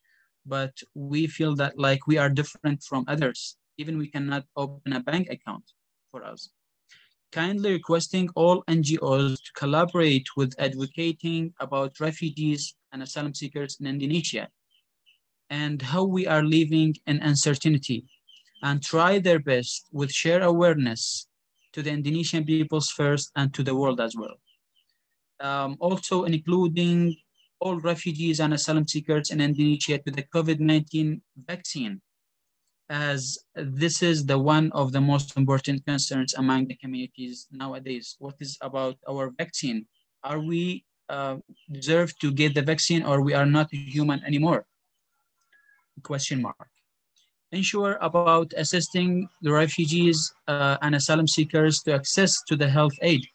But 0.45 0.73
we 0.93 1.27
feel 1.27 1.55
that 1.55 1.79
like 1.79 2.05
we 2.05 2.17
are 2.17 2.29
different 2.29 2.83
from 2.83 3.05
others. 3.07 3.57
Even 3.77 3.97
we 3.97 4.09
cannot 4.09 4.45
open 4.55 4.93
a 4.93 4.99
bank 4.99 5.29
account 5.29 5.63
for 6.11 6.23
us 6.23 6.49
kindly 7.31 7.73
requesting 7.73 8.29
all 8.35 8.63
NGOs 8.69 9.35
to 9.43 9.51
collaborate 9.57 10.25
with 10.37 10.55
advocating 10.57 11.53
about 11.59 11.99
refugees 11.99 12.75
and 12.93 13.03
asylum 13.03 13.33
seekers 13.33 13.75
in 13.81 13.87
Indonesia 13.87 14.47
and 15.49 15.81
how 15.81 16.03
we 16.03 16.27
are 16.27 16.43
living 16.43 16.95
in 17.07 17.21
uncertainty 17.21 18.05
and 18.63 18.81
try 18.81 19.19
their 19.19 19.39
best 19.39 19.87
with 19.91 20.11
shared 20.11 20.41
awareness 20.41 21.27
to 21.73 21.81
the 21.81 21.91
Indonesian 21.91 22.43
peoples 22.45 22.89
first 22.89 23.31
and 23.35 23.53
to 23.53 23.63
the 23.63 23.75
world 23.75 23.99
as 23.99 24.15
well. 24.15 24.35
Um, 25.39 25.77
also 25.79 26.23
including 26.23 27.15
all 27.59 27.79
refugees 27.79 28.39
and 28.39 28.53
asylum 28.53 28.87
seekers 28.87 29.31
in 29.31 29.41
Indonesia 29.41 29.97
to 29.99 30.11
the 30.11 30.23
COVID-19 30.23 31.21
vaccine 31.47 32.01
as 32.89 33.37
this 33.55 34.03
is 34.03 34.25
the 34.25 34.37
one 34.37 34.71
of 34.73 34.91
the 34.91 35.01
most 35.01 35.35
important 35.37 35.85
concerns 35.85 36.33
among 36.35 36.67
the 36.67 36.75
communities 36.75 37.47
nowadays. 37.51 38.15
What 38.19 38.35
is 38.39 38.57
about 38.61 38.97
our 39.09 39.31
vaccine? 39.37 39.87
Are 40.23 40.39
we 40.39 40.85
uh, 41.09 41.37
deserve 41.71 42.17
to 42.19 42.31
get 42.31 42.53
the 42.53 42.61
vaccine 42.61 43.03
or 43.03 43.21
we 43.21 43.33
are 43.33 43.45
not 43.45 43.73
human 43.73 44.23
anymore? 44.23 44.65
Question 46.03 46.41
mark. 46.41 46.69
Ensure 47.51 47.97
about 48.01 48.53
assisting 48.57 49.29
the 49.41 49.51
refugees 49.51 50.33
uh, 50.47 50.77
and 50.81 50.95
asylum 50.95 51.27
seekers 51.27 51.81
to 51.83 51.93
access 51.93 52.41
to 52.47 52.55
the 52.55 52.69
health 52.69 52.93
aid. 53.01 53.25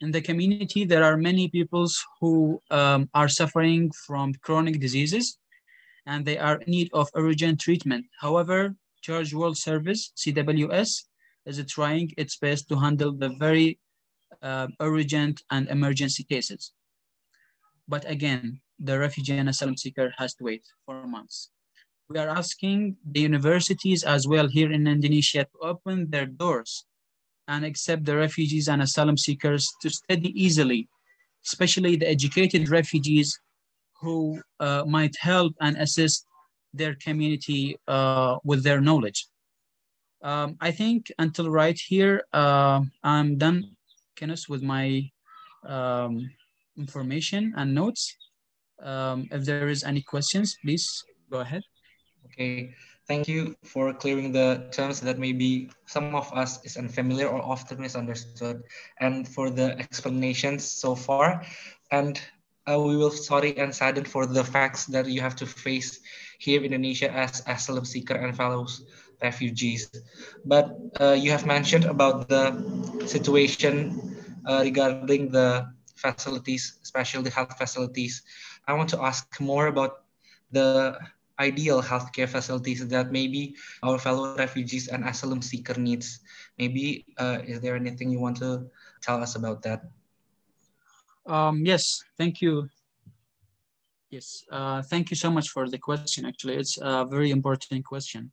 In 0.00 0.10
the 0.10 0.20
community, 0.20 0.84
there 0.84 1.02
are 1.02 1.16
many 1.16 1.48
peoples 1.48 2.04
who 2.20 2.60
um, 2.70 3.08
are 3.14 3.28
suffering 3.28 3.90
from 4.06 4.34
chronic 4.42 4.80
diseases 4.80 5.38
and 6.06 6.24
they 6.24 6.38
are 6.38 6.56
in 6.56 6.70
need 6.70 6.90
of 6.92 7.08
urgent 7.14 7.60
treatment. 7.60 8.04
However, 8.20 8.74
Church 9.00 9.32
World 9.32 9.56
Service, 9.56 10.12
CWS, 10.16 11.04
is 11.46 11.64
trying 11.66 12.12
its 12.16 12.36
best 12.36 12.68
to 12.68 12.76
handle 12.76 13.12
the 13.12 13.30
very 13.38 13.78
uh, 14.42 14.68
urgent 14.80 15.42
and 15.50 15.68
emergency 15.68 16.24
cases. 16.24 16.72
But 17.88 18.08
again, 18.08 18.60
the 18.78 18.98
refugee 18.98 19.36
and 19.38 19.48
asylum 19.48 19.76
seeker 19.76 20.12
has 20.18 20.34
to 20.34 20.44
wait 20.44 20.64
for 20.84 21.06
months. 21.06 21.50
We 22.08 22.18
are 22.18 22.28
asking 22.28 22.96
the 23.12 23.20
universities 23.20 24.04
as 24.04 24.28
well 24.28 24.46
here 24.46 24.70
in 24.70 24.86
Indonesia 24.86 25.44
to 25.44 25.58
open 25.62 26.10
their 26.10 26.26
doors 26.26 26.84
and 27.48 27.64
accept 27.64 28.04
the 28.04 28.16
refugees 28.16 28.68
and 28.68 28.82
asylum 28.82 29.16
seekers 29.16 29.72
to 29.82 29.90
study 29.90 30.32
easily, 30.34 30.88
especially 31.46 31.96
the 31.96 32.08
educated 32.08 32.68
refugees 32.68 33.38
who 34.00 34.40
uh, 34.60 34.84
might 34.86 35.16
help 35.18 35.54
and 35.60 35.76
assist 35.76 36.26
their 36.74 36.94
community 36.96 37.76
uh, 37.88 38.36
with 38.44 38.62
their 38.62 38.80
knowledge. 38.80 39.26
Um, 40.22 40.56
I 40.60 40.70
think 40.70 41.12
until 41.18 41.50
right 41.50 41.78
here, 41.78 42.24
uh, 42.32 42.80
I'm 43.02 43.36
done, 43.38 43.76
Kenneth, 44.16 44.48
with 44.48 44.62
my 44.62 45.10
um, 45.66 46.30
information 46.76 47.52
and 47.56 47.74
notes. 47.74 48.16
Um, 48.84 49.28
if 49.32 49.44
there 49.44 49.68
is 49.68 49.82
any 49.82 50.02
questions, 50.02 50.56
please 50.62 51.04
go 51.30 51.40
ahead. 51.40 51.62
Okay, 52.26 52.74
thank 53.06 53.28
you 53.28 53.54
for 53.64 53.92
clearing 53.94 54.32
the 54.32 54.68
terms 54.72 55.00
that 55.00 55.18
maybe 55.18 55.70
some 55.86 56.14
of 56.14 56.32
us 56.32 56.64
is 56.64 56.76
unfamiliar 56.76 57.28
or 57.28 57.40
often 57.42 57.80
misunderstood 57.80 58.62
and 59.00 59.26
for 59.28 59.50
the 59.50 59.78
explanations 59.78 60.64
so 60.64 60.94
far. 60.94 61.42
And 61.90 62.20
uh, 62.66 62.80
we 62.80 62.96
will 62.96 63.10
sorry 63.10 63.56
and 63.58 63.74
saddened 63.74 64.08
for 64.08 64.26
the 64.26 64.44
facts 64.44 64.86
that 64.86 65.06
you 65.06 65.20
have 65.20 65.36
to 65.36 65.46
face 65.46 66.00
here 66.38 66.60
in 66.60 66.72
Indonesia 66.72 67.10
as 67.12 67.42
asylum 67.46 67.84
seeker 67.84 68.14
and 68.14 68.36
fellows 68.36 68.84
refugees. 69.22 69.88
But 70.44 70.76
uh, 71.00 71.12
you 71.12 71.30
have 71.30 71.46
mentioned 71.46 71.84
about 71.84 72.28
the 72.28 72.56
situation 73.06 73.94
uh, 74.46 74.60
regarding 74.64 75.30
the 75.30 75.68
facilities, 75.96 76.78
especially 76.82 77.24
the 77.24 77.30
health 77.30 77.56
facilities. 77.56 78.22
I 78.66 78.72
want 78.72 78.88
to 78.90 79.02
ask 79.02 79.28
more 79.40 79.66
about 79.68 80.04
the 80.52 80.98
ideal 81.38 81.82
healthcare 81.82 82.28
facilities 82.28 82.86
that 82.88 83.10
maybe 83.10 83.56
our 83.82 83.98
fellow 83.98 84.36
refugees 84.36 84.88
and 84.88 85.04
asylum 85.04 85.42
seeker 85.42 85.74
needs. 85.74 86.20
Maybe 86.58 87.04
uh, 87.18 87.38
is 87.44 87.60
there 87.60 87.76
anything 87.76 88.10
you 88.10 88.20
want 88.20 88.36
to 88.38 88.70
tell 89.02 89.22
us 89.22 89.34
about 89.34 89.62
that? 89.62 89.82
Um, 91.26 91.64
yes, 91.64 92.02
thank 92.16 92.40
you. 92.40 92.68
Yes, 94.10 94.44
uh, 94.52 94.82
thank 94.82 95.10
you 95.10 95.16
so 95.16 95.30
much 95.30 95.48
for 95.48 95.68
the 95.68 95.78
question. 95.78 96.24
Actually, 96.24 96.56
it's 96.56 96.78
a 96.80 97.04
very 97.04 97.30
important 97.30 97.84
question. 97.84 98.30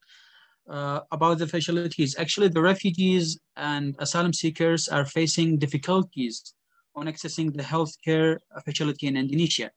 Uh, 0.70 1.00
about 1.12 1.39
the 1.39 1.48
facilities. 1.48 2.15
Actually, 2.17 2.48
the 2.48 2.62
refugees 2.62 3.39
and 3.58 3.96
asylum 3.98 4.32
seekers 4.32 4.88
are 4.88 5.06
facing 5.06 5.58
difficulties 5.58 6.54
on 6.96 7.08
accessing 7.08 7.52
the 7.52 7.63
healthcare 7.63 8.38
facility 8.63 9.08
in 9.08 9.17
Indonesia. 9.17 9.72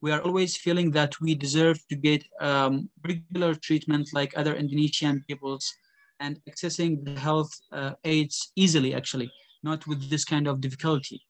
We 0.00 0.12
are 0.12 0.20
always 0.20 0.56
feeling 0.56 0.90
that 0.92 1.20
we 1.20 1.34
deserve 1.34 1.78
to 1.88 1.96
get 1.96 2.24
um, 2.40 2.88
regular 3.04 3.54
treatment 3.54 4.08
like 4.12 4.36
other 4.36 4.54
Indonesian 4.54 5.24
peoples 5.26 5.72
and 6.20 6.40
accessing 6.48 7.04
the 7.04 7.18
health 7.18 7.50
uh, 7.72 7.92
aids 8.04 8.52
easily, 8.56 8.94
actually, 8.94 9.30
not 9.62 9.86
with 9.86 10.08
this 10.08 10.24
kind 10.24 10.46
of 10.46 10.60
difficulty. 10.60 11.20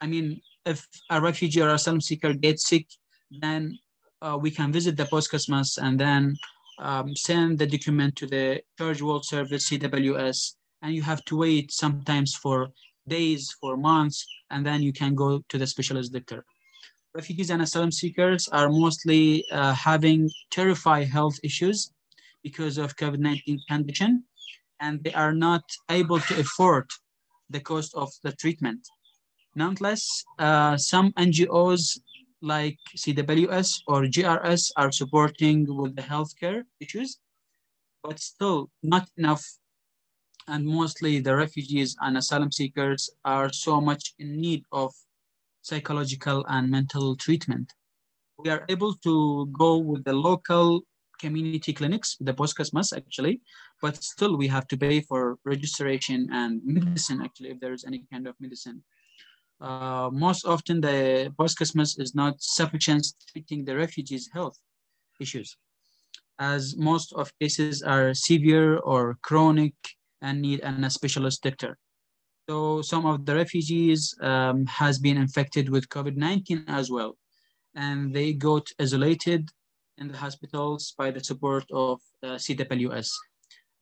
I 0.00 0.06
mean, 0.06 0.40
if 0.66 0.86
a 1.10 1.20
refugee 1.20 1.62
or 1.62 1.70
asylum 1.70 2.00
seeker 2.00 2.32
gets 2.32 2.68
sick, 2.68 2.86
then 3.40 3.78
uh, 4.20 4.38
we 4.40 4.50
can 4.50 4.72
visit 4.72 4.96
the 4.96 5.04
Puskesmas 5.04 5.78
and 5.80 5.98
then 5.98 6.36
um, 6.78 7.14
send 7.16 7.58
the 7.58 7.66
document 7.66 8.16
to 8.16 8.26
the 8.26 8.62
Church 8.78 9.02
World 9.02 9.24
Service, 9.24 9.68
CWS, 9.70 10.54
and 10.82 10.94
you 10.94 11.02
have 11.02 11.24
to 11.26 11.36
wait 11.36 11.72
sometimes 11.72 12.34
for 12.34 12.68
days, 13.06 13.54
for 13.60 13.76
months, 13.76 14.26
and 14.50 14.64
then 14.64 14.82
you 14.82 14.92
can 14.92 15.14
go 15.14 15.42
to 15.48 15.58
the 15.58 15.66
specialist 15.66 16.12
doctor. 16.12 16.44
Refugees 17.14 17.50
and 17.50 17.62
asylum 17.62 17.90
seekers 17.90 18.48
are 18.48 18.68
mostly 18.68 19.44
uh, 19.50 19.72
having 19.72 20.30
terrifying 20.50 21.08
health 21.08 21.38
issues 21.42 21.92
because 22.42 22.76
of 22.78 22.96
COVID-19 22.96 23.60
condition, 23.68 24.24
and 24.80 25.02
they 25.02 25.14
are 25.14 25.32
not 25.32 25.64
able 25.90 26.20
to 26.20 26.40
afford 26.40 26.90
the 27.50 27.60
cost 27.60 27.94
of 27.94 28.12
the 28.22 28.32
treatment. 28.32 28.86
Nonetheless, 29.54 30.24
uh, 30.38 30.76
some 30.76 31.12
NGOs 31.12 31.98
like 32.42 32.78
CWS 32.96 33.82
or 33.86 34.02
JRS 34.02 34.70
are 34.76 34.92
supporting 34.92 35.66
with 35.74 35.96
the 35.96 36.02
healthcare 36.02 36.62
issues, 36.78 37.18
but 38.02 38.20
still 38.20 38.70
not 38.82 39.08
enough. 39.16 39.44
And 40.46 40.64
mostly 40.66 41.20
the 41.20 41.34
refugees 41.34 41.96
and 42.00 42.16
asylum 42.16 42.52
seekers 42.52 43.10
are 43.24 43.52
so 43.52 43.80
much 43.80 44.14
in 44.18 44.40
need 44.40 44.64
of 44.72 44.94
psychological 45.68 46.44
and 46.48 46.70
mental 46.70 47.16
treatment. 47.16 47.72
We 48.38 48.50
are 48.50 48.64
able 48.68 48.94
to 49.06 49.46
go 49.64 49.78
with 49.78 50.04
the 50.04 50.12
local 50.12 50.82
community 51.18 51.72
clinics, 51.72 52.16
the 52.20 52.32
Puskesmas 52.32 52.96
actually, 52.96 53.40
but 53.82 54.02
still 54.02 54.36
we 54.36 54.48
have 54.48 54.66
to 54.68 54.76
pay 54.76 55.00
for 55.00 55.38
registration 55.44 56.28
and 56.32 56.60
medicine 56.64 57.20
actually, 57.22 57.50
if 57.50 57.60
there's 57.60 57.84
any 57.84 58.04
kind 58.12 58.26
of 58.28 58.34
medicine 58.40 58.82
uh, 59.60 60.08
most 60.12 60.44
often 60.44 60.80
the 60.80 61.32
Puskesmas 61.38 62.00
is 62.00 62.14
not 62.14 62.40
sufficient 62.40 63.06
treating 63.30 63.64
the 63.64 63.76
refugees' 63.76 64.30
health 64.32 64.58
issues, 65.20 65.56
as 66.38 66.76
most 66.76 67.12
of 67.14 67.32
cases 67.40 67.82
are 67.82 68.14
severe 68.14 68.78
or 68.78 69.18
chronic 69.22 69.74
and 70.22 70.40
need 70.42 70.60
an 70.60 70.88
specialist 70.90 71.42
doctor. 71.42 71.76
So 72.48 72.80
some 72.80 73.04
of 73.04 73.26
the 73.26 73.34
refugees 73.34 74.14
um, 74.22 74.64
has 74.66 74.98
been 74.98 75.18
infected 75.18 75.68
with 75.68 75.90
COVID-19 75.90 76.64
as 76.66 76.90
well, 76.90 77.18
and 77.74 78.14
they 78.14 78.32
got 78.32 78.66
isolated 78.80 79.50
in 79.98 80.08
the 80.08 80.16
hospitals 80.16 80.94
by 80.96 81.10
the 81.10 81.22
support 81.22 81.64
of 81.70 82.00
uh, 82.22 82.36
CWS. 82.36 83.10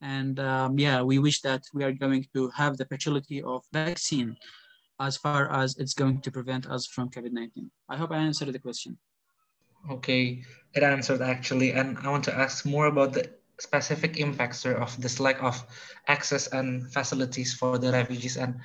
And 0.01 0.37
um, 0.41 0.77
yeah, 0.77 1.01
we 1.01 1.17
wish 1.17 1.39
that 1.41 1.61
we 1.73 1.85
are 1.85 1.93
going 1.93 2.25
to 2.35 2.49
have 2.49 2.75
the 2.75 2.85
facility 2.85 3.41
of 3.41 3.63
vaccine 3.71 4.35
as 4.99 5.15
far 5.15 5.49
as 5.49 5.77
it's 5.77 5.93
going 5.93 6.19
to 6.21 6.29
prevent 6.29 6.67
us 6.67 6.87
from 6.87 7.09
COVID-19. 7.09 7.69
I 7.87 7.95
hope 7.95 8.11
I 8.11 8.17
answered 8.17 8.51
the 8.51 8.59
question. 8.59 8.97
Okay, 9.89 10.43
it 10.73 10.83
answered 10.83 11.21
actually, 11.21 11.71
and 11.71 11.97
I 11.99 12.09
want 12.09 12.25
to 12.25 12.35
ask 12.35 12.65
more 12.65 12.87
about 12.87 13.13
the 13.13 13.29
specific 13.59 14.17
impacts 14.17 14.59
sir, 14.59 14.75
of 14.75 14.95
this 15.01 15.19
lack 15.19 15.41
of 15.41 15.57
access 16.07 16.47
and 16.47 16.91
facilities 16.93 17.53
for 17.53 17.77
the 17.77 17.91
refugees 17.91 18.37
and 18.37 18.55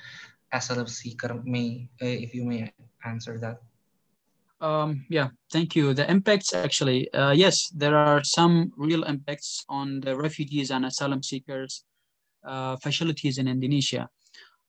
asylum 0.53 0.87
seeker. 0.87 1.41
May 1.45 1.89
uh, 2.03 2.07
if 2.07 2.35
you 2.35 2.45
may 2.45 2.73
answer 3.05 3.39
that. 3.39 3.61
Um, 4.61 5.05
yeah, 5.09 5.29
thank 5.51 5.75
you. 5.75 5.93
The 5.93 6.09
impacts 6.09 6.55
actually, 6.55 7.13
uh, 7.13 7.33
yes, 7.33 7.69
there 7.75 7.97
are 7.97 8.23
some 8.23 8.73
real 8.77 9.03
impacts 9.03 9.65
on 9.69 10.01
the 10.01 10.15
refugees 10.15 10.71
and 10.71 10.87
asylum 10.87 11.23
seekers 11.23 11.85
uh, 12.45 12.77
facilities 12.77 13.39
in 13.39 13.49
Indonesia. 13.49 14.09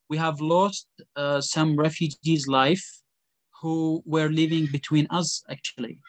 We 0.09 0.17
have 0.17 0.41
lost 0.41 0.87
uh, 1.15 1.41
some 1.41 1.75
refugees' 1.75 2.47
life 2.47 2.83
who 3.61 4.01
were 4.05 4.29
living 4.29 4.67
between 4.71 5.07
us 5.11 5.43
actually. 5.49 5.99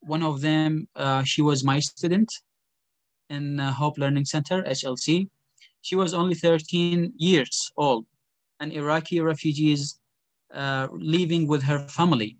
One 0.00 0.22
of 0.22 0.40
them, 0.40 0.88
uh, 0.96 1.22
she 1.24 1.42
was 1.42 1.64
my 1.64 1.80
student 1.80 2.32
in 3.30 3.58
Hope 3.58 3.98
Learning 3.98 4.24
Center, 4.24 4.62
HLC. 4.62 5.28
She 5.82 5.96
was 5.96 6.14
only 6.14 6.34
13 6.34 7.12
years 7.16 7.70
old, 7.76 8.06
an 8.60 8.72
Iraqi 8.72 9.20
refugee 9.20 9.76
uh, 10.54 10.88
living 10.92 11.46
with 11.46 11.62
her 11.62 11.78
family 11.88 12.38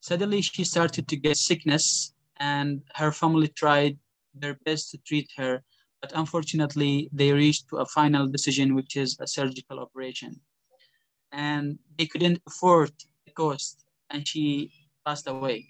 Suddenly, 0.00 0.42
she 0.42 0.64
started 0.64 1.08
to 1.08 1.16
get 1.16 1.36
sickness, 1.36 2.14
and 2.38 2.82
her 2.94 3.12
family 3.12 3.48
tried 3.48 3.98
their 4.34 4.54
best 4.64 4.90
to 4.90 4.98
treat 4.98 5.28
her, 5.36 5.62
but 6.00 6.12
unfortunately, 6.14 7.10
they 7.12 7.32
reached 7.32 7.68
to 7.68 7.78
a 7.78 7.86
final 7.86 8.28
decision, 8.28 8.74
which 8.74 8.96
is 8.96 9.18
a 9.20 9.26
surgical 9.26 9.80
operation. 9.80 10.40
And 11.32 11.78
they 11.98 12.06
couldn't 12.06 12.40
afford 12.46 12.92
the 13.26 13.32
cost, 13.32 13.84
and 14.10 14.26
she 14.26 14.72
passed 15.04 15.26
away. 15.26 15.66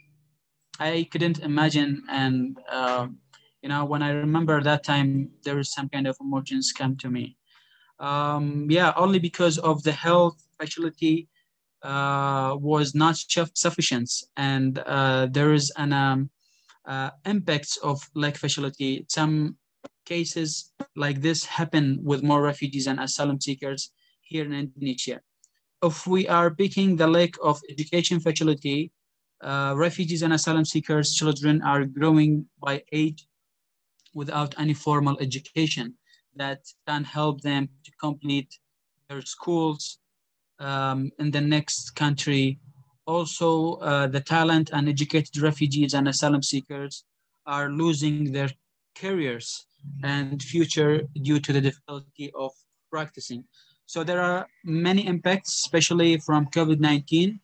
I 0.78 1.08
couldn't 1.10 1.40
imagine, 1.40 2.04
and 2.08 2.58
uh, 2.70 3.08
you 3.68 3.74
know, 3.74 3.85
when 3.85 4.02
I 4.02 4.12
remember 4.12 4.62
that 4.62 4.83
time, 4.83 5.28
there 5.44 5.57
was 5.57 5.70
some 5.70 5.90
kind 5.90 6.07
of 6.07 6.16
emotions 6.22 6.72
come 6.72 6.96
to 7.04 7.11
me. 7.11 7.37
Um, 8.00 8.66
yeah, 8.70 8.94
only 8.96 9.18
because 9.18 9.59
of 9.59 9.83
the 9.83 9.92
health 9.92 10.42
facility 10.59 11.28
uh, 11.83 12.57
was 12.59 12.94
not 12.94 13.16
sufficient 13.18 14.11
and 14.38 14.78
uh, 14.78 15.26
there 15.31 15.52
is 15.52 15.70
an 15.76 15.92
um, 15.92 16.31
uh, 16.87 17.11
impacts 17.26 17.76
of 17.83 18.00
lack 18.14 18.37
facility. 18.38 19.04
Some 19.11 19.59
cases 20.07 20.72
like 20.96 21.20
this 21.20 21.44
happen 21.44 22.00
with 22.02 22.22
more 22.22 22.40
refugees 22.40 22.87
and 22.87 22.98
asylum 22.98 23.38
seekers 23.38 23.92
here 24.22 24.46
in 24.46 24.54
Indonesia. 24.54 25.20
If 25.83 26.07
we 26.07 26.26
are 26.26 26.50
picking 26.54 26.96
the 26.96 27.07
lack 27.07 27.35
of 27.42 27.61
education 27.68 28.18
facility, 28.18 28.92
uh, 29.42 29.74
refugees 29.76 30.22
and 30.22 30.33
asylum 30.33 30.64
seekers 30.64 31.14
children 31.14 31.61
are 31.61 31.85
growing 31.85 32.46
by 32.64 32.83
age 32.92 33.27
without 34.20 34.52
any 34.59 34.74
formal 34.74 35.16
education 35.26 35.87
that 36.42 36.61
can 36.88 37.02
help 37.04 37.37
them 37.50 37.62
to 37.85 37.90
complete 38.07 38.50
their 39.09 39.22
schools 39.22 39.83
um, 40.68 41.11
in 41.18 41.31
the 41.31 41.44
next 41.57 41.94
country. 42.02 42.59
Also, 43.07 43.50
uh, 43.90 44.07
the 44.07 44.20
talent 44.20 44.66
and 44.72 44.88
educated 44.88 45.35
refugees 45.50 45.94
and 45.94 46.09
asylum 46.09 46.42
seekers 46.42 47.04
are 47.46 47.68
losing 47.83 48.33
their 48.37 48.50
careers 49.02 49.48
and 50.02 50.42
future 50.42 50.94
due 51.22 51.40
to 51.40 51.50
the 51.52 51.62
difficulty 51.68 52.31
of 52.35 52.52
practicing. 52.90 53.44
So 53.87 54.04
there 54.04 54.20
are 54.20 54.46
many 54.64 55.07
impacts, 55.07 55.50
especially 55.64 56.18
from 56.18 56.40
COVID-19 56.57 57.38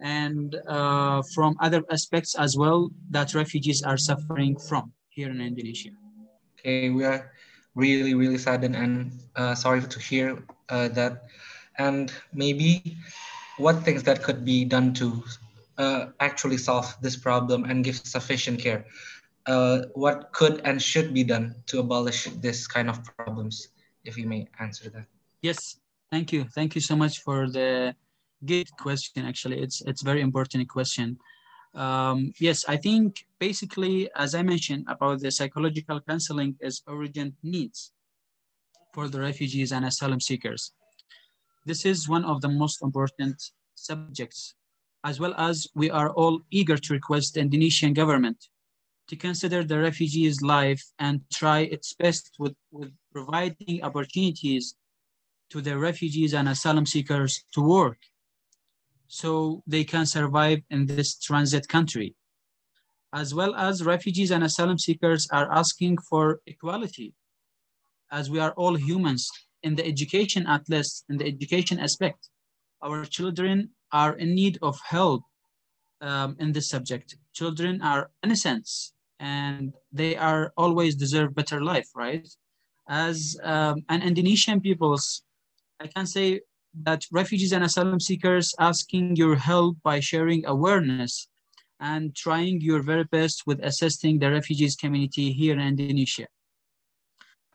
and 0.00 0.56
uh, 0.66 1.22
from 1.34 1.54
other 1.60 1.82
aspects 1.90 2.34
as 2.34 2.56
well 2.56 2.90
that 3.10 3.34
refugees 3.34 3.82
are 3.82 3.96
suffering 3.96 4.58
from 4.68 4.92
here 5.10 5.30
in 5.30 5.40
Indonesia. 5.40 5.90
Okay, 6.64 6.88
we 6.88 7.04
are 7.04 7.30
really, 7.74 8.14
really 8.14 8.38
saddened 8.38 8.74
and 8.74 9.12
uh, 9.36 9.54
sorry 9.54 9.82
to 9.82 9.98
hear 10.00 10.42
uh, 10.70 10.88
that 10.88 11.28
and 11.76 12.10
maybe 12.32 12.96
what 13.58 13.84
things 13.84 14.02
that 14.04 14.22
could 14.22 14.46
be 14.46 14.64
done 14.64 14.94
to 14.94 15.22
uh, 15.76 16.06
actually 16.20 16.56
solve 16.56 16.96
this 17.02 17.16
problem 17.16 17.64
and 17.64 17.84
give 17.84 17.96
sufficient 17.96 18.60
care. 18.60 18.86
Uh, 19.44 19.82
what 19.92 20.32
could 20.32 20.62
and 20.64 20.80
should 20.80 21.12
be 21.12 21.22
done 21.22 21.54
to 21.66 21.80
abolish 21.80 22.24
this 22.40 22.66
kind 22.66 22.88
of 22.88 23.04
problems, 23.04 23.68
if 24.04 24.16
you 24.16 24.26
may 24.26 24.48
answer 24.58 24.88
that. 24.88 25.04
Yes, 25.42 25.76
thank 26.10 26.32
you. 26.32 26.46
Thank 26.54 26.74
you 26.74 26.80
so 26.80 26.96
much 26.96 27.20
for 27.20 27.46
the 27.50 27.94
good 28.46 28.70
question. 28.78 29.26
Actually, 29.26 29.60
it's 29.60 29.82
it's 29.82 30.00
very 30.00 30.22
important 30.22 30.66
question. 30.66 31.18
Um, 31.74 32.32
yes, 32.38 32.64
I 32.68 32.76
think 32.76 33.26
basically, 33.40 34.08
as 34.14 34.34
I 34.34 34.42
mentioned 34.42 34.84
about 34.88 35.20
the 35.20 35.30
psychological 35.30 36.00
counseling 36.00 36.56
is 36.60 36.82
urgent 36.88 37.34
needs 37.42 37.92
for 38.92 39.08
the 39.08 39.20
refugees 39.20 39.72
and 39.72 39.84
asylum 39.84 40.20
seekers. 40.20 40.72
This 41.66 41.84
is 41.84 42.08
one 42.08 42.24
of 42.24 42.40
the 42.42 42.48
most 42.48 42.82
important 42.82 43.42
subjects, 43.74 44.54
as 45.02 45.18
well 45.18 45.34
as 45.36 45.66
we 45.74 45.90
are 45.90 46.10
all 46.10 46.42
eager 46.50 46.76
to 46.76 46.92
request 46.92 47.34
the 47.34 47.40
Indonesian 47.40 47.92
government 47.92 48.48
to 49.08 49.16
consider 49.16 49.64
the 49.64 49.78
refugees' 49.78 50.42
life 50.42 50.82
and 50.98 51.20
try 51.32 51.60
its 51.60 51.92
best 51.94 52.36
with, 52.38 52.54
with 52.70 52.92
providing 53.12 53.82
opportunities 53.82 54.76
to 55.50 55.60
the 55.60 55.76
refugees 55.76 56.34
and 56.34 56.48
asylum 56.48 56.86
seekers 56.86 57.44
to 57.52 57.60
work 57.60 57.98
so 59.14 59.62
they 59.64 59.84
can 59.84 60.04
survive 60.04 60.60
in 60.70 60.86
this 60.86 61.14
transit 61.14 61.68
country. 61.68 62.16
As 63.12 63.32
well 63.32 63.54
as 63.54 63.84
refugees 63.84 64.32
and 64.32 64.42
asylum 64.42 64.76
seekers 64.76 65.28
are 65.30 65.48
asking 65.52 65.98
for 65.98 66.40
equality 66.46 67.14
as 68.10 68.28
we 68.28 68.40
are 68.40 68.50
all 68.56 68.76
humans 68.76 69.30
in 69.62 69.76
the 69.76 69.86
education 69.86 70.42
at 70.48 70.62
least, 70.68 71.04
in 71.08 71.16
the 71.16 71.26
education 71.26 71.78
aspect, 71.78 72.30
our 72.82 73.04
children 73.04 73.70
are 73.92 74.14
in 74.16 74.34
need 74.34 74.58
of 74.62 74.76
help 74.84 75.22
um, 76.00 76.34
in 76.40 76.50
this 76.50 76.68
subject. 76.68 77.16
Children 77.32 77.82
are 77.82 78.10
innocent 78.24 78.68
and 79.20 79.72
they 79.92 80.16
are 80.16 80.52
always 80.56 80.96
deserve 80.96 81.36
better 81.36 81.62
life, 81.62 81.88
right? 81.94 82.28
As 82.88 83.36
um, 83.44 83.76
an 83.88 84.02
Indonesian 84.02 84.60
peoples, 84.60 85.22
I 85.78 85.86
can 85.86 86.06
say 86.06 86.40
that 86.82 87.06
refugees 87.12 87.52
and 87.52 87.64
asylum 87.64 88.00
seekers 88.00 88.54
asking 88.58 89.16
your 89.16 89.36
help 89.36 89.76
by 89.82 90.00
sharing 90.00 90.44
awareness 90.46 91.28
and 91.80 92.14
trying 92.14 92.60
your 92.60 92.82
very 92.82 93.04
best 93.04 93.46
with 93.46 93.60
assisting 93.62 94.18
the 94.18 94.30
refugees 94.30 94.74
community 94.76 95.32
here 95.32 95.54
in 95.54 95.60
Indonesia. 95.60 96.26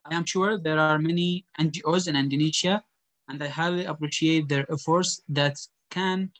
I 0.05 0.15
am 0.15 0.25
sure 0.25 0.57
there 0.57 0.79
are 0.79 0.99
many 0.99 1.45
NGOs 1.59 2.07
in 2.07 2.15
Indonesia, 2.15 2.83
and 3.27 3.43
I 3.43 3.47
highly 3.47 3.85
appreciate 3.85 4.47
their 4.47 4.65
efforts 4.71 5.21
that 5.29 5.57
can 5.91 6.31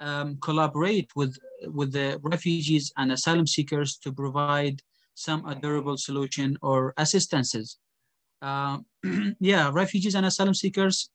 um, 0.00 0.36
collaborate 0.40 1.10
with, 1.16 1.36
with 1.66 1.92
the 1.92 2.20
refugees 2.22 2.92
and 2.96 3.12
asylum 3.12 3.46
seekers 3.46 3.96
to 3.98 4.12
provide 4.12 4.82
some 5.14 5.42
durable 5.60 5.96
solution 5.96 6.56
or 6.62 6.94
assistances. 6.96 7.78
Uh, 8.40 8.78
yeah, 9.40 9.70
refugees 9.72 10.14
and 10.14 10.26
asylum 10.26 10.54
seekers 10.54 11.10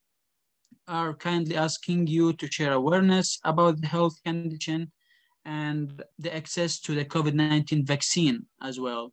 are 0.87 1.13
kindly 1.13 1.55
asking 1.55 2.07
you 2.07 2.33
to 2.33 2.47
share 2.51 2.73
awareness 2.73 3.39
about 3.43 3.81
the 3.81 3.87
health 3.87 4.15
condition 4.23 4.91
and 5.45 6.03
the 6.19 6.33
access 6.33 6.79
to 6.79 6.95
the 6.95 7.05
COVID-19 7.05 7.85
vaccine 7.85 8.45
as 8.61 8.79
well. 8.79 9.11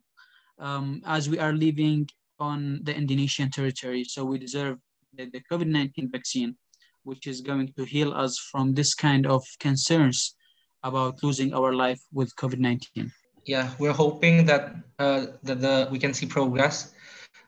Um, 0.59 1.01
as 1.05 1.29
we 1.29 1.39
are 1.39 1.53
living 1.53 2.07
on 2.41 2.79
the 2.83 2.93
Indonesian 2.93 3.49
territory. 3.51 4.03
So 4.03 4.25
we 4.25 4.39
deserve 4.39 4.77
the, 5.13 5.29
the 5.29 5.41
COVID-19 5.49 6.11
vaccine, 6.11 6.55
which 7.03 7.27
is 7.27 7.39
going 7.41 7.71
to 7.77 7.83
heal 7.85 8.11
us 8.13 8.37
from 8.51 8.73
this 8.73 8.93
kind 8.93 9.25
of 9.27 9.43
concerns 9.59 10.35
about 10.83 11.21
losing 11.23 11.53
our 11.53 11.73
life 11.73 12.01
with 12.11 12.35
COVID-19. 12.35 13.11
Yeah, 13.45 13.71
we're 13.79 13.93
hoping 13.93 14.45
that 14.45 14.75
uh, 14.99 15.25
that 15.43 15.61
the 15.61 15.87
we 15.91 15.97
can 15.97 16.13
see 16.13 16.27
progress 16.27 16.93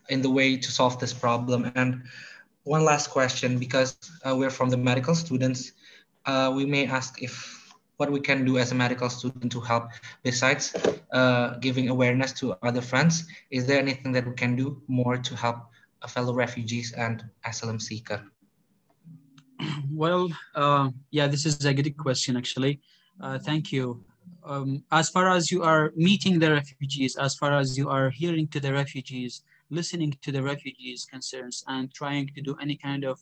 in 0.09 0.21
the 0.21 0.29
way 0.29 0.57
to 0.57 0.71
solve 0.71 0.99
this 0.99 1.13
problem. 1.13 1.71
And 1.75 2.03
one 2.63 2.83
last 2.85 3.09
question, 3.09 3.57
because 3.57 3.97
uh, 4.25 4.35
we're 4.35 4.49
from 4.49 4.69
the 4.69 4.77
medical 4.77 5.15
students, 5.15 5.73
uh, 6.25 6.51
we 6.55 6.65
may 6.65 6.87
ask 6.87 7.21
if 7.21 7.59
what 7.97 8.11
we 8.11 8.19
can 8.19 8.43
do 8.45 8.57
as 8.57 8.71
a 8.71 8.75
medical 8.75 9.09
student 9.09 9.51
to 9.51 9.61
help 9.61 9.89
besides 10.23 10.75
uh, 11.11 11.55
giving 11.57 11.89
awareness 11.89 12.33
to 12.33 12.55
other 12.63 12.81
friends. 12.81 13.25
Is 13.51 13.65
there 13.65 13.79
anything 13.79 14.11
that 14.13 14.25
we 14.25 14.33
can 14.33 14.55
do 14.55 14.81
more 14.87 15.17
to 15.17 15.35
help 15.35 15.57
fellow 16.07 16.33
refugees 16.33 16.93
and 16.93 17.23
asylum 17.45 17.79
seeker? 17.79 18.23
Well 19.91 20.29
uh, 20.55 20.89
yeah 21.11 21.27
this 21.27 21.45
is 21.45 21.65
a 21.65 21.73
good 21.73 21.95
question 21.97 22.35
actually. 22.35 22.81
Uh, 23.21 23.37
thank 23.39 23.71
you. 23.71 24.03
Um, 24.43 24.83
as 24.91 25.09
far 25.09 25.29
as 25.29 25.51
you 25.51 25.63
are 25.63 25.93
meeting 25.95 26.39
the 26.39 26.51
refugees 26.51 27.15
as 27.15 27.35
far 27.35 27.51
as 27.53 27.77
you 27.77 27.89
are 27.89 28.09
hearing 28.09 28.47
to 28.49 28.59
the 28.59 28.73
refugees 28.73 29.43
listening 29.73 30.11
to 30.23 30.31
the 30.31 30.43
refugees 30.43 31.05
concerns 31.05 31.63
and 31.67 31.93
trying 31.93 32.27
to 32.35 32.41
do 32.41 32.55
any 32.61 32.77
kind 32.77 33.03
of 33.05 33.19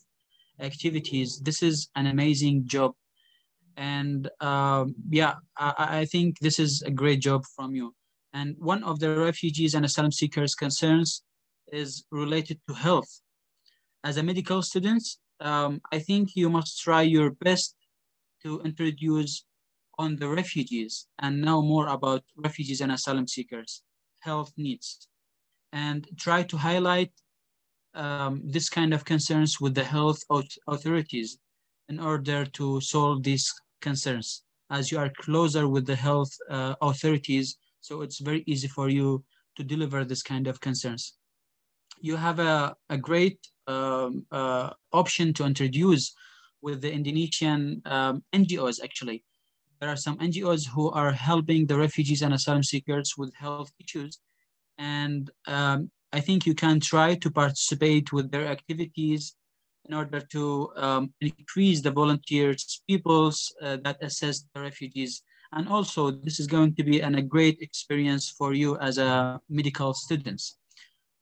activities 0.60 1.40
this 1.40 1.64
is 1.64 1.90
an 1.96 2.08
amazing 2.08 2.68
job 2.68 2.94
And 3.78 4.30
um, 4.42 4.96
yeah, 5.10 5.36
I, 5.58 6.02
I 6.02 6.06
think 6.06 6.40
this 6.40 6.60
is 6.60 6.82
a 6.84 6.92
great 6.92 7.22
job 7.22 7.42
from 7.56 7.76
you. 7.76 7.96
And 8.34 8.56
one 8.60 8.84
of 8.84 9.00
the 9.00 9.10
refugees 9.16 9.74
and 9.76 9.86
asylum 9.86 10.12
seekers' 10.12 10.56
concerns 10.56 11.24
is 11.72 12.06
related 12.12 12.60
to 12.68 12.74
health. 12.74 13.22
As 14.04 14.18
a 14.18 14.24
medical 14.24 14.62
student, 14.62 15.04
um, 15.40 15.82
I 15.92 16.00
think 16.00 16.36
you 16.36 16.50
must 16.50 16.80
try 16.82 17.02
your 17.04 17.32
best 17.32 17.76
to 18.44 18.62
introduce 18.62 19.46
on 19.98 20.18
the 20.18 20.30
refugees 20.30 21.08
and 21.20 21.42
know 21.42 21.62
more 21.62 21.88
about 21.88 22.24
refugees 22.36 22.82
and 22.82 22.92
asylum 22.92 23.28
seekers' 23.28 23.84
health 24.20 24.54
needs 24.58 25.08
and 25.74 26.08
try 26.18 26.44
to 26.44 26.58
highlight 26.58 27.12
um, 27.94 28.42
this 28.46 28.70
kind 28.70 28.94
of 28.94 29.06
concerns 29.06 29.60
with 29.60 29.76
the 29.76 29.84
health 29.84 30.24
authorities 30.68 31.38
in 31.90 32.00
order 32.00 32.46
to 32.46 32.80
solve 32.82 33.24
these 33.24 33.54
concerns 33.82 34.44
as 34.70 34.92
you 34.92 34.98
are 34.98 35.12
closer 35.20 35.68
with 35.68 35.86
the 35.86 35.96
health 35.96 36.32
uh, 36.50 36.76
authorities 36.82 37.58
so 37.82 38.02
it's 38.02 38.20
very 38.20 38.44
easy 38.48 38.68
for 38.68 38.90
you 38.90 39.24
to 39.58 39.64
deliver 39.64 40.06
this 40.06 40.24
kind 40.24 40.48
of 40.48 40.62
concerns 40.62 41.18
you 42.00 42.16
have 42.16 42.40
a, 42.40 42.76
a 42.90 42.98
great 42.98 43.40
um, 43.68 44.26
uh, 44.32 44.72
option 44.92 45.34
to 45.34 45.46
introduce 45.46 46.14
with 46.62 46.82
the 46.82 46.92
Indonesian 46.92 47.82
um, 47.86 48.24
NGOs 48.34 48.84
actually. 48.84 49.24
There 49.80 49.90
are 49.90 49.96
some 49.96 50.18
NGOs 50.20 50.68
who 50.68 50.92
are 50.92 51.12
helping 51.12 51.66
the 51.66 51.78
refugees 51.78 52.22
and 52.22 52.34
asylum 52.34 52.64
seekers 52.64 53.16
with 53.18 53.34
health 53.36 53.72
issues. 53.80 54.20
And 54.82 55.30
um, 55.48 55.92
I 56.12 56.20
think 56.20 56.46
you 56.46 56.56
can 56.56 56.80
try 56.80 57.16
to 57.16 57.30
participate 57.30 58.12
with 58.12 58.32
their 58.32 58.48
activities 58.48 59.36
in 59.86 59.94
order 59.94 60.22
to 60.34 60.72
um, 60.76 61.14
increase 61.22 61.82
the 61.82 61.92
volunteers, 61.92 62.82
peoples 62.90 63.54
uh, 63.62 63.78
that 63.84 64.02
assess 64.02 64.46
the 64.54 64.62
refugees. 64.62 65.22
And 65.54 65.68
also 65.68 66.10
this 66.10 66.40
is 66.40 66.48
going 66.48 66.76
to 66.76 66.84
be 66.84 67.02
an, 67.02 67.16
a 67.16 67.22
great 67.22 67.58
experience 67.62 68.30
for 68.30 68.54
you 68.54 68.78
as 68.80 68.98
a 68.98 69.40
medical 69.50 69.94
students 69.94 70.58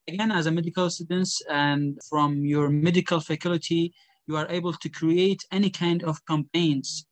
again, 0.10 0.32
as 0.32 0.48
a 0.48 0.52
medical 0.52 0.90
student 0.90 1.30
and 1.50 1.98
from 2.10 2.30
your 2.46 2.70
medical 2.70 3.20
faculty, 3.20 3.94
you 4.28 4.36
are 4.36 4.48
able 4.50 4.74
to 4.74 4.90
create 4.90 5.42
any 5.52 5.70
kind 5.70 6.04
of 6.04 6.26
campaigns 6.26 7.06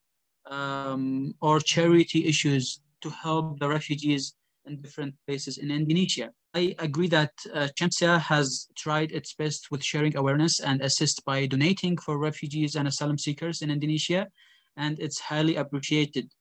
um, 0.49 1.33
or 1.41 1.59
charity 1.59 2.25
issues 2.25 2.81
to 3.01 3.09
help 3.09 3.59
the 3.59 3.67
refugees 3.67 4.33
in 4.65 4.81
different 4.81 5.13
places 5.27 5.57
in 5.57 5.71
Indonesia. 5.71 6.29
I 6.53 6.75
agree 6.79 7.07
that 7.09 7.33
uh, 7.53 7.67
has 8.19 8.67
tried 8.75 9.11
its 9.11 9.33
best 9.33 9.69
with 9.69 9.83
sharing 9.83 10.15
awareness 10.15 10.59
and 10.59 10.81
assist 10.81 11.23
by 11.25 11.45
donating 11.45 11.97
for 11.97 12.17
refugees 12.17 12.75
and 12.75 12.87
asylum 12.87 13.17
seekers 13.17 13.61
in 13.61 13.69
Indonesia, 13.69 14.27
and 14.75 14.99
it's 14.99 15.19
highly 15.19 15.55
appreciated. 15.55 16.31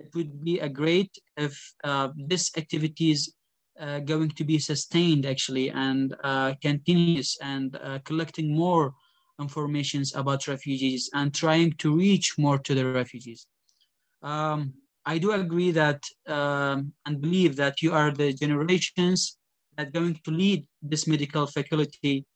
It 0.00 0.14
would 0.14 0.42
be 0.42 0.58
a 0.58 0.68
great 0.68 1.16
if 1.36 1.74
uh, 1.84 2.08
these 2.16 2.50
activities 2.56 3.34
uh, 3.78 4.00
going 4.00 4.30
to 4.30 4.44
be 4.44 4.58
sustained 4.58 5.26
actually 5.26 5.70
and 5.70 6.14
uh, 6.24 6.54
continuous 6.60 7.38
and 7.40 7.76
uh, 7.76 7.98
collecting 8.04 8.54
more 8.54 8.94
informations 9.40 10.14
about 10.14 10.48
refugees 10.48 11.08
and 11.14 11.34
trying 11.34 11.72
to 11.74 11.96
reach 11.96 12.36
more 12.38 12.58
to 12.58 12.74
the 12.74 12.86
refugees. 12.86 13.46
Um, 14.22 14.74
I 15.04 15.18
do 15.18 15.32
agree 15.32 15.72
that 15.72 16.02
um, 16.26 16.92
and 17.06 17.20
believe 17.20 17.56
that 17.56 17.82
you 17.82 17.92
are 17.92 18.10
the 18.10 18.32
generations 18.32 19.36
that 19.76 19.92
going 19.92 20.18
to 20.24 20.30
lead 20.30 20.66
this 20.82 21.06
medical 21.06 21.46
faculty 21.46 22.26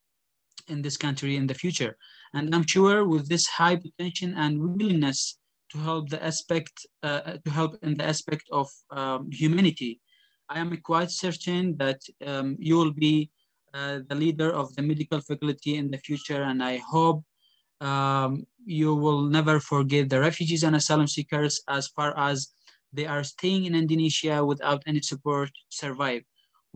in 0.68 0.82
this 0.82 0.96
country 0.96 1.36
in 1.36 1.46
the 1.46 1.54
future. 1.54 1.96
And 2.34 2.54
I'm 2.54 2.66
sure 2.66 3.06
with 3.06 3.28
this 3.28 3.46
high 3.46 3.76
potential 3.76 4.32
and 4.36 4.58
willingness 4.58 5.38
to 5.70 5.78
help 5.78 6.08
the 6.08 6.22
aspect, 6.24 6.86
uh, 7.02 7.38
to 7.44 7.50
help 7.50 7.78
in 7.82 7.94
the 7.94 8.04
aspect 8.04 8.44
of 8.52 8.68
um, 8.90 9.30
humanity, 9.30 10.00
I 10.48 10.60
am 10.60 10.76
quite 10.78 11.10
certain 11.10 11.76
that 11.78 12.00
um, 12.24 12.56
you 12.58 12.76
will 12.76 12.92
be 12.92 13.30
uh, 13.74 14.00
the 14.08 14.14
leader 14.14 14.50
of 14.52 14.74
the 14.76 14.82
medical 14.82 15.20
faculty 15.20 15.76
in 15.76 15.90
the 15.90 15.98
future, 15.98 16.42
and 16.42 16.62
I 16.62 16.78
hope 16.78 17.24
um, 17.80 18.46
you 18.64 18.94
will 18.94 19.22
never 19.22 19.60
forget 19.60 20.08
the 20.08 20.20
refugees 20.20 20.62
and 20.62 20.76
asylum 20.76 21.06
seekers 21.08 21.60
as 21.68 21.88
far 21.88 22.16
as 22.18 22.48
they 22.92 23.06
are 23.06 23.24
staying 23.24 23.64
in 23.66 23.74
Indonesia 23.74 24.44
without 24.44 24.82
any 24.86 25.00
support 25.00 25.48
to 25.48 25.76
survive. 25.76 26.22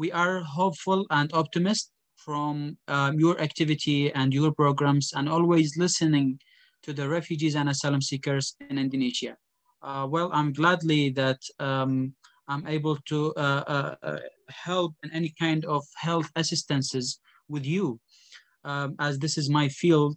We 0.00 0.10
are 0.12 0.40
hopeful 0.40 1.04
and 1.10 1.30
optimistic 1.34 1.92
from 2.16 2.78
um, 2.88 3.20
your 3.20 3.38
activity 3.38 4.10
and 4.14 4.32
your 4.32 4.50
programs 4.50 5.12
and 5.12 5.28
always 5.28 5.76
listening 5.76 6.40
to 6.84 6.94
the 6.94 7.06
refugees 7.06 7.54
and 7.54 7.68
asylum 7.68 8.00
seekers 8.00 8.56
in 8.70 8.78
Indonesia. 8.78 9.36
Uh, 9.82 10.06
well, 10.08 10.30
I'm 10.32 10.54
gladly 10.54 11.10
that 11.10 11.40
um, 11.58 12.14
I'm 12.48 12.66
able 12.66 12.96
to 13.12 13.34
uh, 13.36 13.62
uh, 13.76 13.94
uh, 14.02 14.18
help 14.48 14.94
in 15.02 15.12
any 15.12 15.34
kind 15.38 15.66
of 15.66 15.84
health 15.96 16.30
assistances 16.34 17.20
with 17.50 17.66
you, 17.66 18.00
um, 18.64 18.96
as 19.00 19.18
this 19.18 19.36
is 19.36 19.50
my 19.50 19.68
field. 19.68 20.16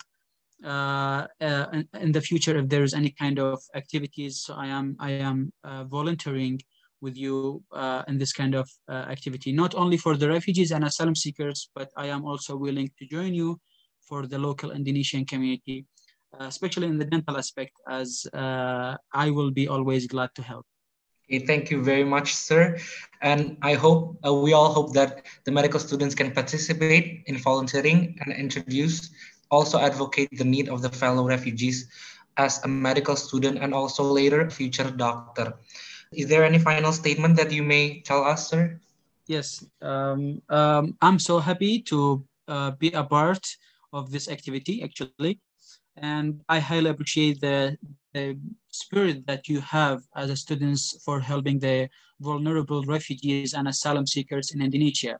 Uh, 0.63 1.27
uh, 1.41 1.83
in, 1.99 2.13
the 2.13 2.21
future, 2.21 2.57
if 2.57 2.69
there 2.69 2.83
is 2.83 2.93
any 2.93 3.11
kind 3.19 3.37
of 3.37 3.59
activities, 3.75 4.39
so 4.45 4.53
I 4.53 4.67
am 4.67 4.95
I 4.97 5.11
am 5.11 5.51
volunteering 5.89 6.61
with 7.03 7.15
you 7.23 7.61
uh, 7.71 8.01
in 8.07 8.17
this 8.17 8.33
kind 8.33 8.55
of 8.55 8.67
uh, 8.87 9.05
activity, 9.15 9.51
not 9.51 9.75
only 9.75 9.97
for 9.97 10.13
the 10.21 10.27
refugees 10.35 10.71
and 10.71 10.83
asylum 10.83 11.15
seekers, 11.23 11.69
but 11.75 11.89
I 12.03 12.07
am 12.15 12.23
also 12.25 12.55
willing 12.55 12.89
to 12.97 13.03
join 13.15 13.33
you 13.41 13.59
for 14.07 14.25
the 14.31 14.39
local 14.39 14.71
Indonesian 14.71 15.25
community, 15.25 15.85
uh, 16.33 16.45
especially 16.53 16.87
in 16.87 16.97
the 16.97 17.09
dental 17.13 17.37
aspect, 17.37 17.73
as 17.99 18.09
I 19.23 19.27
will 19.37 19.51
be 19.51 19.67
always 19.67 20.07
glad 20.07 20.31
to 20.37 20.41
help. 20.41 20.65
Okay, 21.29 21.39
thank 21.45 21.71
you 21.71 21.81
very 21.81 22.03
much, 22.03 22.33
sir. 22.35 22.77
And 23.21 23.57
I 23.61 23.73
hope, 23.75 24.19
uh, 24.27 24.33
we 24.33 24.51
all 24.51 24.71
hope 24.73 24.93
that 24.93 25.25
the 25.45 25.51
medical 25.51 25.79
students 25.79 26.15
can 26.15 26.31
participate 26.31 27.23
in 27.27 27.37
volunteering 27.37 28.19
and 28.21 28.33
introduce, 28.33 29.09
also 29.49 29.79
advocate 29.79 30.29
the 30.33 30.43
need 30.43 30.67
of 30.67 30.81
the 30.81 30.89
fellow 30.89 31.25
refugees 31.25 31.87
as 32.35 32.61
a 32.65 32.67
medical 32.67 33.15
student 33.15 33.57
and 33.63 33.73
also 33.73 34.03
later 34.03 34.49
future 34.49 34.91
doctor. 34.91 35.53
Is 36.15 36.27
there 36.27 36.43
any 36.43 36.59
final 36.59 36.91
statement 36.91 37.35
that 37.37 37.51
you 37.51 37.63
may 37.63 38.01
tell 38.01 38.23
us, 38.23 38.47
sir? 38.49 38.79
Yes, 39.27 39.65
um, 39.81 40.41
um, 40.49 40.97
I'm 41.01 41.19
so 41.19 41.39
happy 41.39 41.79
to 41.83 42.23
uh, 42.47 42.71
be 42.71 42.91
a 42.91 43.03
part 43.03 43.47
of 43.93 44.11
this 44.11 44.27
activity, 44.27 44.83
actually. 44.83 45.39
And 45.95 46.41
I 46.49 46.59
highly 46.59 46.89
appreciate 46.89 47.39
the, 47.39 47.77
the 48.13 48.37
spirit 48.69 49.25
that 49.27 49.47
you 49.47 49.61
have 49.61 50.03
as 50.15 50.29
a 50.29 50.35
students 50.35 51.01
for 51.05 51.19
helping 51.19 51.59
the 51.59 51.89
vulnerable 52.19 52.83
refugees 52.83 53.53
and 53.53 53.67
asylum 53.67 54.07
seekers 54.07 54.51
in 54.51 54.61
Indonesia. 54.61 55.19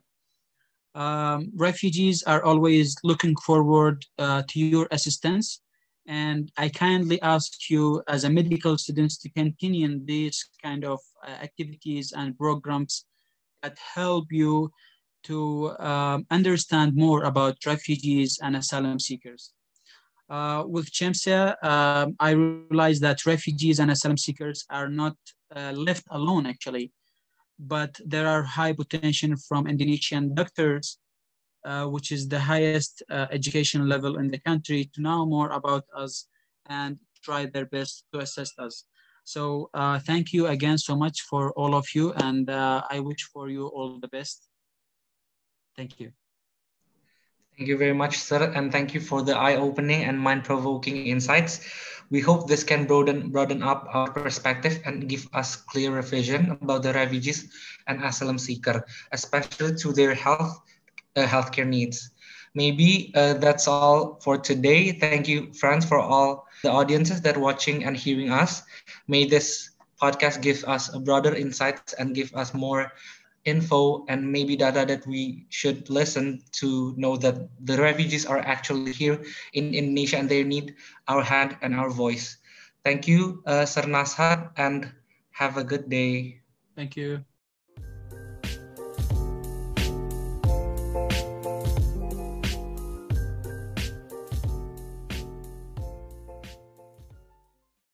Um, 0.94 1.50
refugees 1.56 2.22
are 2.22 2.42
always 2.44 2.96
looking 3.02 3.34
forward 3.36 4.04
uh, 4.18 4.42
to 4.48 4.60
your 4.60 4.86
assistance. 4.90 5.60
And 6.06 6.52
I 6.56 6.68
kindly 6.68 7.20
ask 7.22 7.70
you 7.70 8.02
as 8.08 8.24
a 8.24 8.30
medical 8.30 8.76
students 8.76 9.16
to 9.18 9.30
continue 9.30 10.04
these 10.04 10.44
kind 10.62 10.84
of 10.84 11.00
uh, 11.26 11.30
activities 11.30 12.12
and 12.12 12.36
programs 12.36 13.06
that 13.62 13.78
help 13.78 14.26
you 14.30 14.70
to 15.24 15.74
um, 15.78 16.26
understand 16.30 16.94
more 16.94 17.24
about 17.24 17.56
refugees 17.66 18.38
and 18.42 18.56
asylum 18.56 19.00
seekers. 19.00 19.52
Uh, 20.28 20.64
with 20.66 20.90
CIMSA, 20.90 21.62
um, 21.64 22.16
I 22.20 22.30
realized 22.30 23.02
that 23.02 23.26
refugees 23.26 23.78
and 23.78 23.90
asylum 23.90 24.16
seekers 24.16 24.64
are 24.70 24.88
not 24.88 25.16
uh, 25.54 25.72
left 25.72 26.04
alone 26.10 26.46
actually, 26.46 26.92
but 27.58 27.98
there 28.04 28.26
are 28.26 28.42
high 28.42 28.72
potential 28.72 29.34
from 29.48 29.66
Indonesian 29.66 30.34
doctors, 30.34 30.98
uh, 31.64 31.86
which 31.86 32.12
is 32.12 32.28
the 32.28 32.38
highest 32.38 33.02
uh, 33.10 33.26
education 33.30 33.88
level 33.88 34.18
in 34.18 34.28
the 34.30 34.38
country 34.38 34.90
to 34.94 35.00
know 35.00 35.24
more 35.26 35.50
about 35.50 35.84
us 35.96 36.26
and 36.66 36.98
try 37.22 37.46
their 37.46 37.66
best 37.66 38.04
to 38.12 38.18
assist 38.20 38.58
us. 38.58 38.84
So 39.24 39.70
uh, 39.72 39.98
thank 39.98 40.32
you 40.32 40.48
again 40.48 40.76
so 40.76 40.94
much 40.94 41.22
for 41.22 41.52
all 41.52 41.74
of 41.74 41.86
you 41.94 42.12
and 42.12 42.48
uh, 42.48 42.82
I 42.90 43.00
wish 43.00 43.22
for 43.32 43.48
you 43.48 43.66
all 43.66 43.98
the 43.98 44.08
best. 44.08 44.48
Thank 45.76 45.98
you. 45.98 46.12
Thank 47.56 47.68
you 47.68 47.78
very 47.78 47.94
much, 47.94 48.18
sir, 48.18 48.52
and 48.52 48.72
thank 48.72 48.94
you 48.94 49.00
for 49.00 49.22
the 49.22 49.36
eye-opening 49.36 50.04
and 50.04 50.18
mind-provoking 50.18 51.06
insights. 51.06 51.60
We 52.10 52.20
hope 52.20 52.48
this 52.48 52.64
can 52.64 52.84
broaden 52.84 53.30
broaden 53.30 53.62
up 53.62 53.86
our 53.94 54.10
perspective 54.10 54.82
and 54.84 55.08
give 55.08 55.26
us 55.32 55.56
clearer 55.56 56.02
vision 56.02 56.50
about 56.50 56.82
the 56.82 56.92
refugees 56.92 57.54
and 57.86 58.02
asylum 58.02 58.38
seeker, 58.38 58.84
especially 59.12 59.74
to 59.76 59.92
their 59.92 60.14
health 60.14 60.60
healthcare 61.22 61.66
needs. 61.66 62.10
Maybe 62.54 63.12
uh, 63.14 63.34
that's 63.34 63.66
all 63.68 64.18
for 64.22 64.36
today. 64.36 64.92
Thank 64.92 65.26
you, 65.28 65.52
friends, 65.52 65.84
for 65.84 65.98
all 65.98 66.46
the 66.62 66.70
audiences 66.70 67.20
that 67.22 67.36
watching 67.36 67.84
and 67.84 67.96
hearing 67.96 68.30
us. 68.30 68.62
May 69.06 69.24
this 69.26 69.70
podcast 70.00 70.40
give 70.42 70.64
us 70.64 70.92
a 70.94 70.98
broader 71.00 71.34
insights 71.34 71.86
and 71.88 72.14
give 72.14 72.26
us 72.34 72.52
more 72.54 72.92
info 73.44 74.04
and 74.08 74.30
maybe 74.32 74.56
data 74.56 74.84
that 74.86 75.06
we 75.06 75.46
should 75.50 75.88
listen 75.90 76.40
to 76.52 76.94
know 76.96 77.16
that 77.16 77.36
the 77.64 77.76
refugees 77.78 78.26
are 78.26 78.38
actually 78.38 78.92
here 78.92 79.20
in 79.54 79.66
Indonesia 79.66 80.12
and 80.18 80.28
they 80.28 80.42
need 80.42 80.74
our 81.08 81.22
hand 81.22 81.56
and 81.62 81.74
our 81.74 81.90
voice. 81.90 82.36
Thank 82.84 83.06
you, 83.08 83.42
uh, 83.46 83.66
Sir 83.66 83.82
Nashaat, 83.82 84.50
and 84.56 84.90
have 85.32 85.56
a 85.56 85.64
good 85.64 85.88
day. 85.90 86.40
Thank 86.76 86.96
you. 86.96 87.24